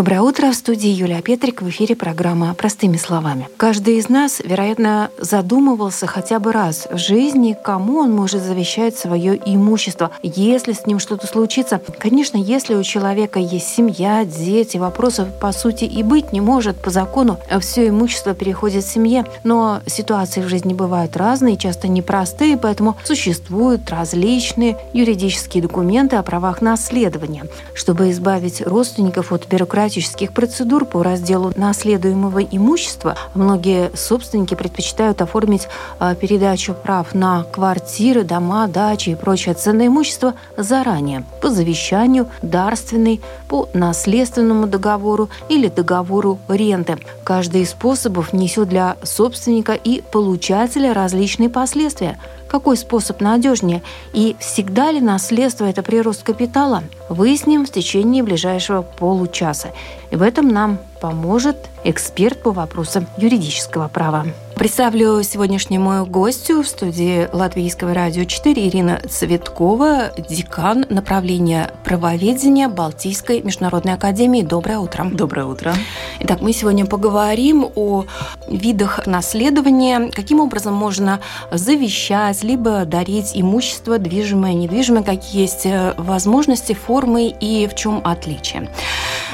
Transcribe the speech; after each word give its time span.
Доброе 0.00 0.22
утро. 0.22 0.50
В 0.50 0.54
студии 0.54 0.88
Юлия 0.88 1.20
Петрик. 1.20 1.60
В 1.60 1.68
эфире 1.68 1.94
программа 1.94 2.54
«Простыми 2.54 2.96
словами». 2.96 3.50
Каждый 3.58 3.98
из 3.98 4.08
нас, 4.08 4.40
вероятно, 4.42 5.10
задумывался 5.18 6.06
хотя 6.06 6.38
бы 6.38 6.52
раз 6.52 6.88
в 6.90 6.96
жизни, 6.96 7.54
кому 7.62 7.98
он 7.98 8.10
может 8.10 8.42
завещать 8.42 8.96
свое 8.96 9.38
имущество, 9.44 10.10
если 10.22 10.72
с 10.72 10.86
ним 10.86 11.00
что-то 11.00 11.26
случится. 11.26 11.82
Конечно, 11.98 12.38
если 12.38 12.76
у 12.76 12.82
человека 12.82 13.40
есть 13.40 13.68
семья, 13.68 14.24
дети, 14.24 14.78
вопросов 14.78 15.38
по 15.38 15.52
сути 15.52 15.84
и 15.84 16.02
быть 16.02 16.32
не 16.32 16.40
может. 16.40 16.80
По 16.80 16.88
закону 16.88 17.38
все 17.60 17.86
имущество 17.86 18.32
переходит 18.32 18.86
семье. 18.86 19.26
Но 19.44 19.82
ситуации 19.84 20.40
в 20.40 20.48
жизни 20.48 20.72
бывают 20.72 21.14
разные, 21.18 21.58
часто 21.58 21.88
непростые, 21.88 22.56
поэтому 22.56 22.96
существуют 23.04 23.90
различные 23.90 24.78
юридические 24.94 25.62
документы 25.62 26.16
о 26.16 26.22
правах 26.22 26.62
наследования. 26.62 27.44
Чтобы 27.74 28.10
избавить 28.12 28.62
родственников 28.62 29.30
от 29.30 29.46
бюрократии, 29.46 29.89
бюрократических 29.90 30.32
процедур 30.32 30.84
по 30.84 31.02
разделу 31.02 31.52
наследуемого 31.56 32.38
имущества 32.42 33.16
многие 33.34 33.90
собственники 33.96 34.54
предпочитают 34.54 35.20
оформить 35.20 35.66
а, 35.98 36.14
передачу 36.14 36.74
прав 36.74 37.12
на 37.14 37.44
квартиры, 37.44 38.22
дома, 38.22 38.68
дачи 38.68 39.10
и 39.10 39.14
прочее 39.16 39.54
ценное 39.54 39.88
имущество 39.88 40.34
заранее 40.56 41.24
по 41.42 41.50
завещанию, 41.50 42.28
дарственной, 42.40 43.20
по 43.48 43.68
наследственному 43.74 44.68
договору 44.68 45.28
или 45.48 45.68
договору 45.68 46.38
ренты. 46.48 46.98
Каждый 47.24 47.62
из 47.62 47.70
способов 47.70 48.32
несет 48.32 48.68
для 48.68 48.96
собственника 49.02 49.72
и 49.72 50.02
получателя 50.02 50.94
различные 50.94 51.48
последствия– 51.48 52.18
какой 52.50 52.76
способ 52.76 53.20
надежнее 53.20 53.80
и 54.12 54.34
всегда 54.40 54.90
ли 54.90 55.00
наследство– 55.00 55.64
это 55.66 55.82
прирост 55.82 56.24
капитала? 56.24 56.82
Выясним 57.08 57.64
в 57.64 57.70
течение 57.70 58.24
ближайшего 58.24 58.82
получаса. 58.82 59.68
И 60.10 60.16
в 60.16 60.22
этом 60.22 60.48
нам 60.48 60.78
поможет 61.00 61.56
эксперт 61.84 62.42
по 62.42 62.52
вопросам 62.52 63.06
юридического 63.16 63.88
права. 63.88 64.26
Представлю 64.60 65.22
сегодняшнюю 65.22 65.80
мою 65.80 66.04
гостью 66.04 66.62
в 66.62 66.68
студии 66.68 67.26
Латвийского 67.32 67.94
радио 67.94 68.24
4 68.24 68.68
Ирина 68.68 69.00
Цветкова, 69.08 70.12
декан 70.28 70.84
направления 70.90 71.72
правоведения 71.82 72.68
Балтийской 72.68 73.40
международной 73.40 73.94
академии. 73.94 74.42
Доброе 74.42 74.78
утро. 74.78 75.06
Доброе 75.10 75.46
утро. 75.46 75.74
Итак, 76.20 76.42
мы 76.42 76.52
сегодня 76.52 76.84
поговорим 76.84 77.70
о 77.74 78.04
видах 78.48 79.06
наследования, 79.06 80.10
каким 80.10 80.40
образом 80.40 80.74
можно 80.74 81.20
завещать, 81.50 82.42
либо 82.42 82.84
дарить 82.84 83.30
имущество, 83.32 83.96
движимое, 83.96 84.52
недвижимое, 84.52 85.04
какие 85.04 85.40
есть 85.40 85.64
э, 85.64 85.94
возможности, 85.96 86.74
формы 86.74 87.28
и 87.28 87.66
в 87.66 87.74
чем 87.74 88.02
отличие. 88.04 88.68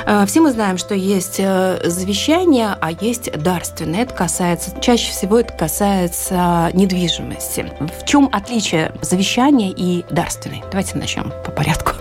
Э, 0.06 0.24
все 0.26 0.40
мы 0.40 0.52
знаем, 0.52 0.78
что 0.78 0.94
есть 0.94 1.36
э, 1.38 1.80
завещание, 1.84 2.76
а 2.80 2.92
есть 2.92 3.30
дарственное. 3.42 4.02
Это 4.02 4.14
касается, 4.14 4.70
чаще 4.80 5.10
всего 5.10 5.40
это 5.40 5.52
касается 5.52 6.70
недвижимости. 6.72 7.72
В 8.00 8.06
чем 8.06 8.28
отличие 8.32 8.92
завещания 9.02 9.72
и 9.76 10.04
дарственной? 10.10 10.62
Давайте 10.70 10.96
начнем 10.96 11.32
по 11.44 11.50
порядку. 11.50 11.95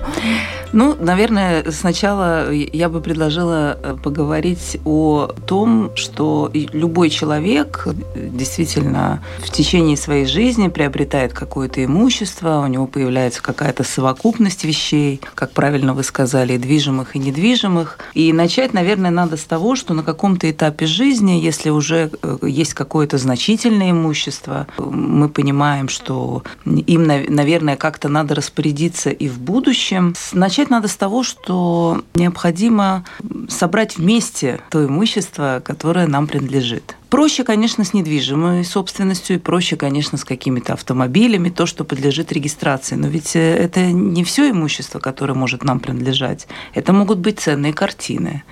Ну, 0.76 0.94
наверное, 1.00 1.72
сначала 1.72 2.52
я 2.52 2.90
бы 2.90 3.00
предложила 3.00 3.80
э, 3.82 3.96
поговорить 4.04 4.78
о 4.84 5.28
том, 5.48 5.96
что 5.96 6.52
любой 6.54 7.10
человек 7.10 7.88
действительно 8.14 9.24
в 9.40 9.52
течение 9.52 9.96
своей 9.96 10.26
жизни 10.26 10.68
приобретает 10.68 11.32
какое-то 11.32 11.82
имущество, 11.82 12.60
у 12.60 12.68
него 12.68 12.88
появляется 12.88 13.42
какая-то 13.42 13.86
совокупность 13.86 14.66
вещей, 14.66 15.22
как 15.34 15.52
правильно 15.52 15.94
вы 15.94 16.04
сказали, 16.04 16.58
движимых 16.58 17.16
и 17.16 17.20
недвижимых. 17.20 17.98
И 18.14 18.34
начать, 18.34 18.74
наверное, 18.74 19.12
надо 19.12 19.38
с 19.38 19.46
того, 19.46 19.78
что 19.78 19.94
на 19.94 20.04
каком-то 20.04 20.52
этапе 20.52 20.88
жизни, 20.88 21.40
если 21.42 21.70
уже 21.70 22.12
э, 22.22 22.38
есть 22.42 22.74
какое-то 22.74 23.18
значительное 23.18 23.92
имущество, 23.92 24.68
мы 24.78 25.30
понимаем, 25.30 25.88
что 25.88 26.44
им, 26.66 27.04
наверное, 27.06 27.78
как-то 27.78 28.10
надо 28.10 28.36
распорядиться 28.36 29.10
и 29.10 29.30
в 29.30 29.40
будущем. 29.40 30.16
Начать 30.34 30.65
надо 30.70 30.88
с 30.88 30.96
того, 30.96 31.24
что 31.24 32.04
необходимо 32.14 33.06
собрать 33.50 33.98
вместе 33.98 34.60
то 34.70 34.86
имущество, 34.86 35.62
которое 35.64 36.08
нам 36.08 36.28
принадлежит. 36.28 36.96
Проще, 37.10 37.44
конечно, 37.44 37.84
с 37.84 37.94
недвижимой 37.94 38.66
собственностью, 38.66 39.36
и 39.36 39.40
проще, 39.40 39.76
конечно, 39.76 40.18
с 40.18 40.24
какими-то 40.24 40.74
автомобилями, 40.74 41.50
то, 41.50 41.66
что 41.66 41.84
подлежит 41.84 42.32
регистрации. 42.32 42.96
Но 42.96 43.08
ведь 43.08 43.36
э, 43.36 43.56
это 43.56 43.92
не 43.92 44.24
все 44.24 44.50
имущество, 44.50 45.00
которое 45.00 45.34
может 45.34 45.64
нам 45.64 45.80
принадлежать. 45.80 46.48
Это 46.74 46.94
могут 46.94 47.20
быть 47.20 47.40
ценные 47.40 47.74
картины, 47.74 48.44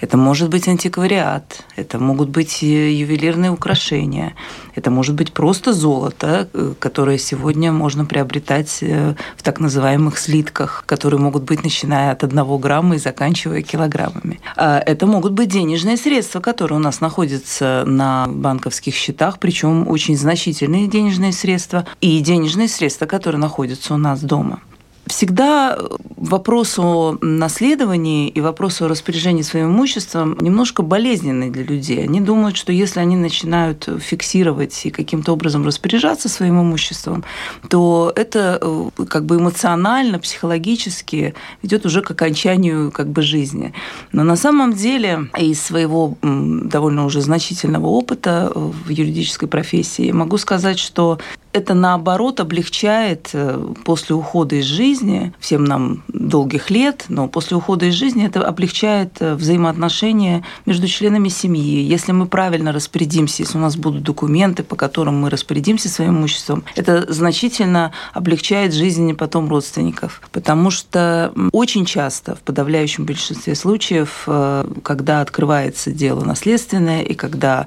это 0.00 0.16
может 0.16 0.50
быть 0.50 0.68
антиквариат, 0.68 1.64
это 1.76 1.98
могут 1.98 2.28
быть 2.28 2.62
э, 2.62 2.92
ювелирные 2.92 3.50
украшения, 3.50 4.34
это 4.74 4.90
может 4.90 5.14
быть 5.14 5.32
просто 5.32 5.72
золото, 5.72 6.48
э, 6.52 6.74
которое 6.78 7.18
сегодня 7.18 7.72
можно 7.72 8.04
приобретать 8.04 8.82
в 8.82 9.42
так 9.42 9.60
называемых 9.60 10.18
слитках, 10.18 10.84
которые 10.86 11.20
могут 11.20 11.44
быть 11.44 11.62
начиная 11.62 12.12
от 12.12 12.24
одного 12.24 12.58
грамма 12.58 12.96
и 12.96 12.98
заканчивая 12.98 13.62
килограммами. 13.62 14.40
А 14.56 14.78
это 14.78 15.06
могут 15.06 15.32
быть 15.32 15.48
денежные 15.48 15.96
средства, 15.96 16.40
которые 16.40 16.78
у 16.78 16.82
нас 16.82 17.00
находятся 17.00 17.84
на 17.86 18.11
банковских 18.28 18.94
счетах, 18.94 19.38
причем 19.38 19.88
очень 19.88 20.16
значительные 20.16 20.86
денежные 20.86 21.32
средства 21.32 21.86
и 22.00 22.20
денежные 22.20 22.68
средства, 22.68 23.06
которые 23.06 23.40
находятся 23.40 23.94
у 23.94 23.96
нас 23.96 24.20
дома. 24.20 24.60
Всегда 25.06 25.78
вопрос 26.16 26.78
о 26.78 27.18
наследовании 27.20 28.28
и 28.28 28.40
вопрос 28.40 28.80
о 28.80 28.88
распоряжении 28.88 29.42
своим 29.42 29.66
имуществом 29.66 30.38
немножко 30.40 30.82
болезненный 30.82 31.50
для 31.50 31.64
людей. 31.64 32.04
Они 32.04 32.20
думают, 32.20 32.56
что 32.56 32.72
если 32.72 33.00
они 33.00 33.16
начинают 33.16 33.88
фиксировать 34.00 34.86
и 34.86 34.90
каким-то 34.90 35.32
образом 35.32 35.66
распоряжаться 35.66 36.28
своим 36.28 36.60
имуществом, 36.60 37.24
то 37.68 38.12
это 38.14 38.58
э, 38.62 39.04
как 39.08 39.26
бы 39.26 39.36
эмоционально, 39.36 40.20
психологически 40.20 41.34
ведет 41.62 41.84
уже 41.84 42.00
к 42.02 42.10
окончанию 42.12 42.92
как 42.92 43.08
бы 43.08 43.22
жизни. 43.22 43.74
Но 44.12 44.22
на 44.22 44.36
самом 44.36 44.72
деле 44.72 45.28
из 45.36 45.60
своего 45.60 46.16
довольно 46.22 47.04
уже 47.04 47.20
значительного 47.20 47.86
опыта 47.86 48.52
в 48.54 48.88
юридической 48.88 49.48
профессии 49.48 50.12
могу 50.12 50.38
сказать, 50.38 50.78
что 50.78 51.18
это 51.52 51.74
наоборот 51.74 52.40
облегчает 52.40 53.30
э, 53.32 53.72
после 53.84 54.14
ухода 54.14 54.56
из 54.56 54.64
жизни, 54.64 55.32
всем 55.38 55.64
нам 55.64 56.02
долгих 56.08 56.70
лет, 56.70 57.04
но 57.08 57.28
после 57.28 57.56
ухода 57.56 57.86
из 57.86 57.94
жизни 57.94 58.26
это 58.26 58.46
облегчает 58.46 59.16
э, 59.20 59.34
взаимоотношения 59.34 60.44
между 60.66 60.88
членами 60.88 61.28
семьи. 61.28 61.82
Если 61.82 62.12
мы 62.12 62.26
правильно 62.26 62.72
распорядимся, 62.72 63.42
если 63.42 63.58
у 63.58 63.60
нас 63.60 63.76
будут 63.76 64.02
документы, 64.02 64.62
по 64.62 64.76
которым 64.76 65.20
мы 65.20 65.30
распорядимся 65.30 65.88
своим 65.88 66.18
имуществом, 66.18 66.64
это 66.74 67.12
значительно 67.12 67.92
облегчает 68.14 68.72
жизнь 68.72 69.14
потом 69.14 69.48
родственников. 69.48 70.22
Потому 70.32 70.70
что 70.70 71.32
очень 71.52 71.84
часто, 71.84 72.34
в 72.34 72.40
подавляющем 72.40 73.04
большинстве 73.04 73.54
случаев, 73.54 74.24
э, 74.26 74.64
когда 74.82 75.20
открывается 75.20 75.90
дело 75.90 76.24
наследственное 76.24 77.02
и 77.02 77.14
когда 77.14 77.66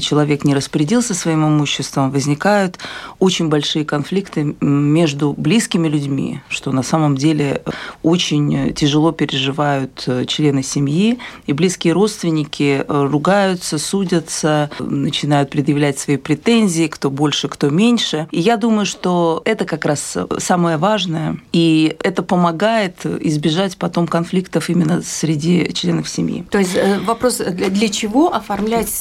человек 0.00 0.44
не 0.44 0.54
распорядился 0.54 1.14
своим 1.14 1.46
имуществом, 1.46 2.10
возникают 2.10 2.78
очень 3.22 3.48
большие 3.48 3.84
конфликты 3.84 4.56
между 4.60 5.32
близкими 5.32 5.86
людьми, 5.86 6.40
что 6.48 6.72
на 6.72 6.82
самом 6.82 7.16
деле 7.16 7.62
очень 8.02 8.74
тяжело 8.74 9.12
переживают 9.12 10.02
э, 10.08 10.24
члены 10.24 10.64
семьи, 10.64 11.20
и 11.46 11.52
близкие 11.52 11.92
родственники 11.92 12.84
э, 12.84 12.84
ругаются, 12.88 13.78
судятся, 13.78 14.70
начинают 14.80 15.50
предъявлять 15.50 16.00
свои 16.00 16.16
претензии, 16.16 16.88
кто 16.88 17.10
больше, 17.10 17.46
кто 17.46 17.70
меньше. 17.70 18.26
И 18.32 18.40
я 18.40 18.56
думаю, 18.56 18.86
что 18.86 19.40
это 19.44 19.66
как 19.66 19.84
раз 19.84 20.16
самое 20.38 20.76
важное, 20.76 21.36
и 21.52 21.94
это 22.02 22.24
помогает 22.24 23.06
избежать 23.06 23.76
потом 23.76 24.08
конфликтов 24.08 24.68
именно 24.68 25.00
среди 25.00 25.72
членов 25.72 26.08
семьи. 26.08 26.44
То 26.50 26.58
есть 26.58 26.74
э, 26.74 26.98
вопрос, 26.98 27.36
для 27.36 27.88
чего 27.88 28.34
оформлять 28.34 29.00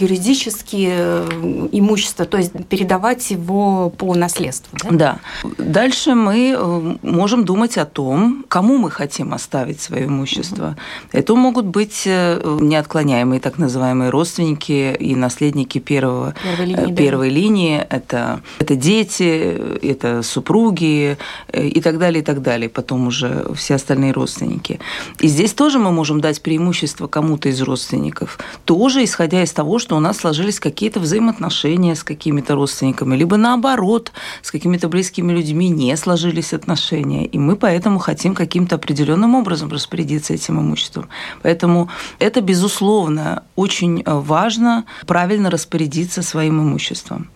юридические 0.00 1.26
имущество, 1.72 2.24
то 2.24 2.38
есть 2.38 2.52
передавать 2.70 3.30
его 3.30 3.57
по 3.96 4.14
наследству. 4.14 4.76
Да? 4.82 4.90
да. 4.90 5.18
Дальше 5.58 6.14
мы 6.14 6.54
э, 6.56 6.96
можем 7.02 7.44
думать 7.44 7.78
о 7.78 7.84
том, 7.84 8.44
кому 8.48 8.78
мы 8.78 8.90
хотим 8.90 9.32
оставить 9.32 9.80
свое 9.80 10.06
имущество. 10.06 10.66
Угу. 10.66 11.18
Это 11.18 11.34
могут 11.34 11.66
быть 11.66 12.02
э, 12.06 12.40
неотклоняемые 12.60 13.40
так 13.40 13.58
называемые 13.58 14.10
родственники 14.10 14.96
и 14.98 15.14
наследники 15.14 15.78
первого, 15.78 16.34
первой 16.42 16.66
линии. 16.66 16.94
Первой 16.94 17.28
да? 17.28 17.34
линии. 17.34 17.86
Это, 17.90 18.40
это 18.58 18.76
дети, 18.76 19.78
это 19.82 20.22
супруги 20.22 21.16
и 21.52 21.80
так 21.80 21.98
далее, 21.98 22.22
и 22.22 22.24
так 22.24 22.42
далее. 22.42 22.68
Потом 22.68 23.06
уже 23.06 23.46
все 23.54 23.74
остальные 23.74 24.12
родственники. 24.12 24.80
И 25.20 25.28
здесь 25.28 25.52
тоже 25.52 25.78
мы 25.78 25.92
можем 25.92 26.20
дать 26.20 26.42
преимущество 26.42 27.06
кому-то 27.06 27.48
из 27.48 27.60
родственников, 27.62 28.38
тоже 28.64 29.04
исходя 29.04 29.42
из 29.42 29.52
того, 29.52 29.78
что 29.78 29.96
у 29.96 30.00
нас 30.00 30.18
сложились 30.18 30.60
какие-то 30.60 31.00
взаимоотношения 31.00 31.94
с 31.94 32.04
какими-то 32.04 32.54
родственниками, 32.54 33.16
либо 33.16 33.36
наоборот, 33.48 34.12
с 34.42 34.50
какими-то 34.50 34.88
близкими 34.88 35.32
людьми 35.32 35.68
не 35.70 35.96
сложились 35.96 36.52
отношения, 36.52 37.24
и 37.24 37.38
мы 37.38 37.56
поэтому 37.56 37.98
хотим 37.98 38.34
каким-то 38.34 38.76
определенным 38.76 39.34
образом 39.34 39.70
распорядиться 39.70 40.34
этим 40.34 40.60
имуществом. 40.60 41.08
Поэтому 41.42 41.88
это, 42.18 42.40
безусловно, 42.40 43.42
очень 43.56 44.02
важно 44.06 44.84
правильно 45.06 45.50
распорядиться 45.50 46.22
своим 46.22 46.60
имуществом. 46.60 47.28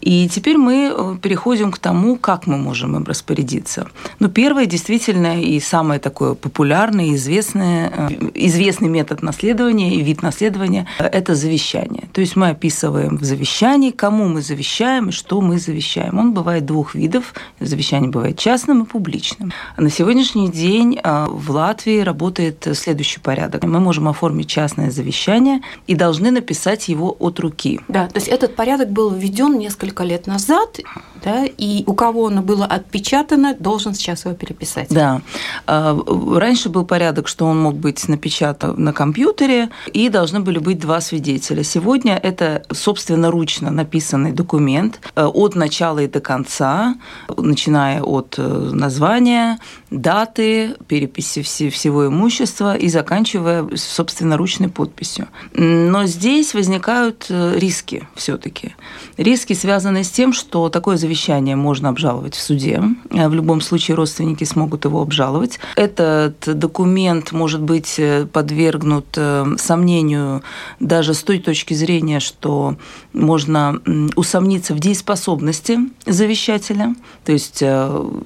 И 0.00 0.28
теперь 0.28 0.56
мы 0.56 0.92
э, 0.96 1.16
переходим 1.20 1.72
к 1.72 1.78
тому, 1.78 2.16
как 2.16 2.46
мы 2.46 2.56
можем 2.58 2.96
им 2.96 3.04
распорядиться. 3.04 3.88
Ну, 4.20 4.28
первое, 4.28 4.66
действительно, 4.66 5.42
и 5.42 5.60
самое 5.60 5.98
такое 5.98 6.34
популярное, 6.34 7.14
известное, 7.14 7.92
э, 7.96 8.30
известный 8.34 8.88
метод 8.88 9.22
наследования 9.22 9.96
и 9.96 10.02
вид 10.02 10.22
наследования– 10.22 10.86
это 10.98 11.34
завещание. 11.34 12.04
То 12.12 12.20
есть 12.20 12.36
мы 12.36 12.50
описываем 12.50 13.16
в 13.16 13.24
завещании, 13.24 13.90
кому 13.90 14.28
мы 14.28 14.42
завещаем 14.42 15.08
и 15.08 15.12
что 15.12 15.40
мы 15.46 15.58
завещаем. 15.58 16.18
Он 16.18 16.32
бывает 16.32 16.64
двух 16.66 16.94
видов. 16.94 17.34
Завещание 17.60 18.10
бывает 18.10 18.38
частным 18.38 18.82
и 18.82 18.86
публичным. 18.86 19.52
На 19.76 19.90
сегодняшний 19.90 20.50
день 20.50 20.98
э, 21.02 21.26
в 21.28 21.50
Латвии 21.50 22.00
работает 22.00 22.66
следующий 22.74 23.20
порядок. 23.20 23.64
Мы 23.64 23.80
можем 23.80 24.08
оформить 24.08 24.48
частное 24.48 24.90
завещание 24.90 25.60
и 25.86 25.94
должны 25.94 26.30
написать 26.30 26.88
его 26.88 27.16
от 27.18 27.40
руки. 27.40 27.80
Да, 27.88 28.08
то 28.08 28.16
есть 28.16 28.28
этот 28.28 28.56
порядок 28.56 28.90
был 28.90 29.10
введен 29.10 29.58
несколько 29.58 30.04
лет 30.04 30.26
назад, 30.26 30.80
да, 31.24 31.44
и 31.44 31.84
у 31.86 31.94
кого 31.94 32.28
оно 32.28 32.42
было 32.42 32.64
отпечатано, 32.64 33.54
должен 33.58 33.94
сейчас 33.94 34.24
его 34.24 34.34
переписать. 34.34 34.88
Да. 34.90 35.22
А, 35.66 35.98
раньше 36.34 36.68
был 36.68 36.84
порядок, 36.84 37.28
что 37.28 37.46
он 37.46 37.60
мог 37.60 37.74
быть 37.74 38.08
напечатан 38.08 38.74
на 38.82 38.92
компьютере, 38.92 39.70
и 39.92 40.08
должны 40.08 40.40
были 40.40 40.58
быть 40.58 40.78
два 40.78 41.00
свидетеля. 41.00 41.62
Сегодня 41.62 42.16
это 42.16 42.62
собственноручно 42.72 43.70
написанный 43.70 44.32
документ 44.32 45.00
э, 45.14 45.24
от 45.36 45.54
начала 45.54 45.98
и 45.98 46.08
до 46.08 46.20
конца, 46.20 46.96
начиная 47.36 48.02
от 48.02 48.36
э, 48.38 48.70
названия, 48.72 49.58
даты, 49.90 50.76
переписи 50.88 51.42
всего 51.42 52.06
имущества 52.06 52.74
и 52.74 52.88
заканчивая 52.88 53.68
собственноручной 53.74 54.68
подписью. 54.70 55.28
Но 55.52 56.06
здесь 56.06 56.54
возникают 56.54 57.26
э, 57.28 57.58
риски 57.58 58.08
все-таки. 58.14 58.74
Риски 59.18 59.52
связаны 59.52 60.04
с 60.04 60.10
тем, 60.10 60.32
что 60.32 60.70
такое 60.70 60.96
завещание 60.96 61.54
можно 61.54 61.90
обжаловать 61.90 62.34
в 62.34 62.40
суде. 62.40 62.82
Э, 63.10 63.28
в 63.28 63.34
любом 63.34 63.60
случае 63.60 63.94
родственники 63.96 64.44
смогут 64.44 64.86
его 64.86 65.02
обжаловать. 65.02 65.60
Этот 65.76 66.58
документ 66.58 67.32
может 67.32 67.60
быть 67.60 68.00
подвергнут 68.32 69.18
сомнению 69.58 70.42
даже 70.80 71.12
с 71.12 71.22
той 71.22 71.40
точки 71.40 71.74
зрения, 71.74 72.20
что 72.20 72.76
можно 73.12 73.80
усомниться 74.16 74.74
в 74.74 74.78
дееспособности 74.78 75.25
завещателя. 76.06 76.94
То 77.24 77.32
есть 77.32 77.62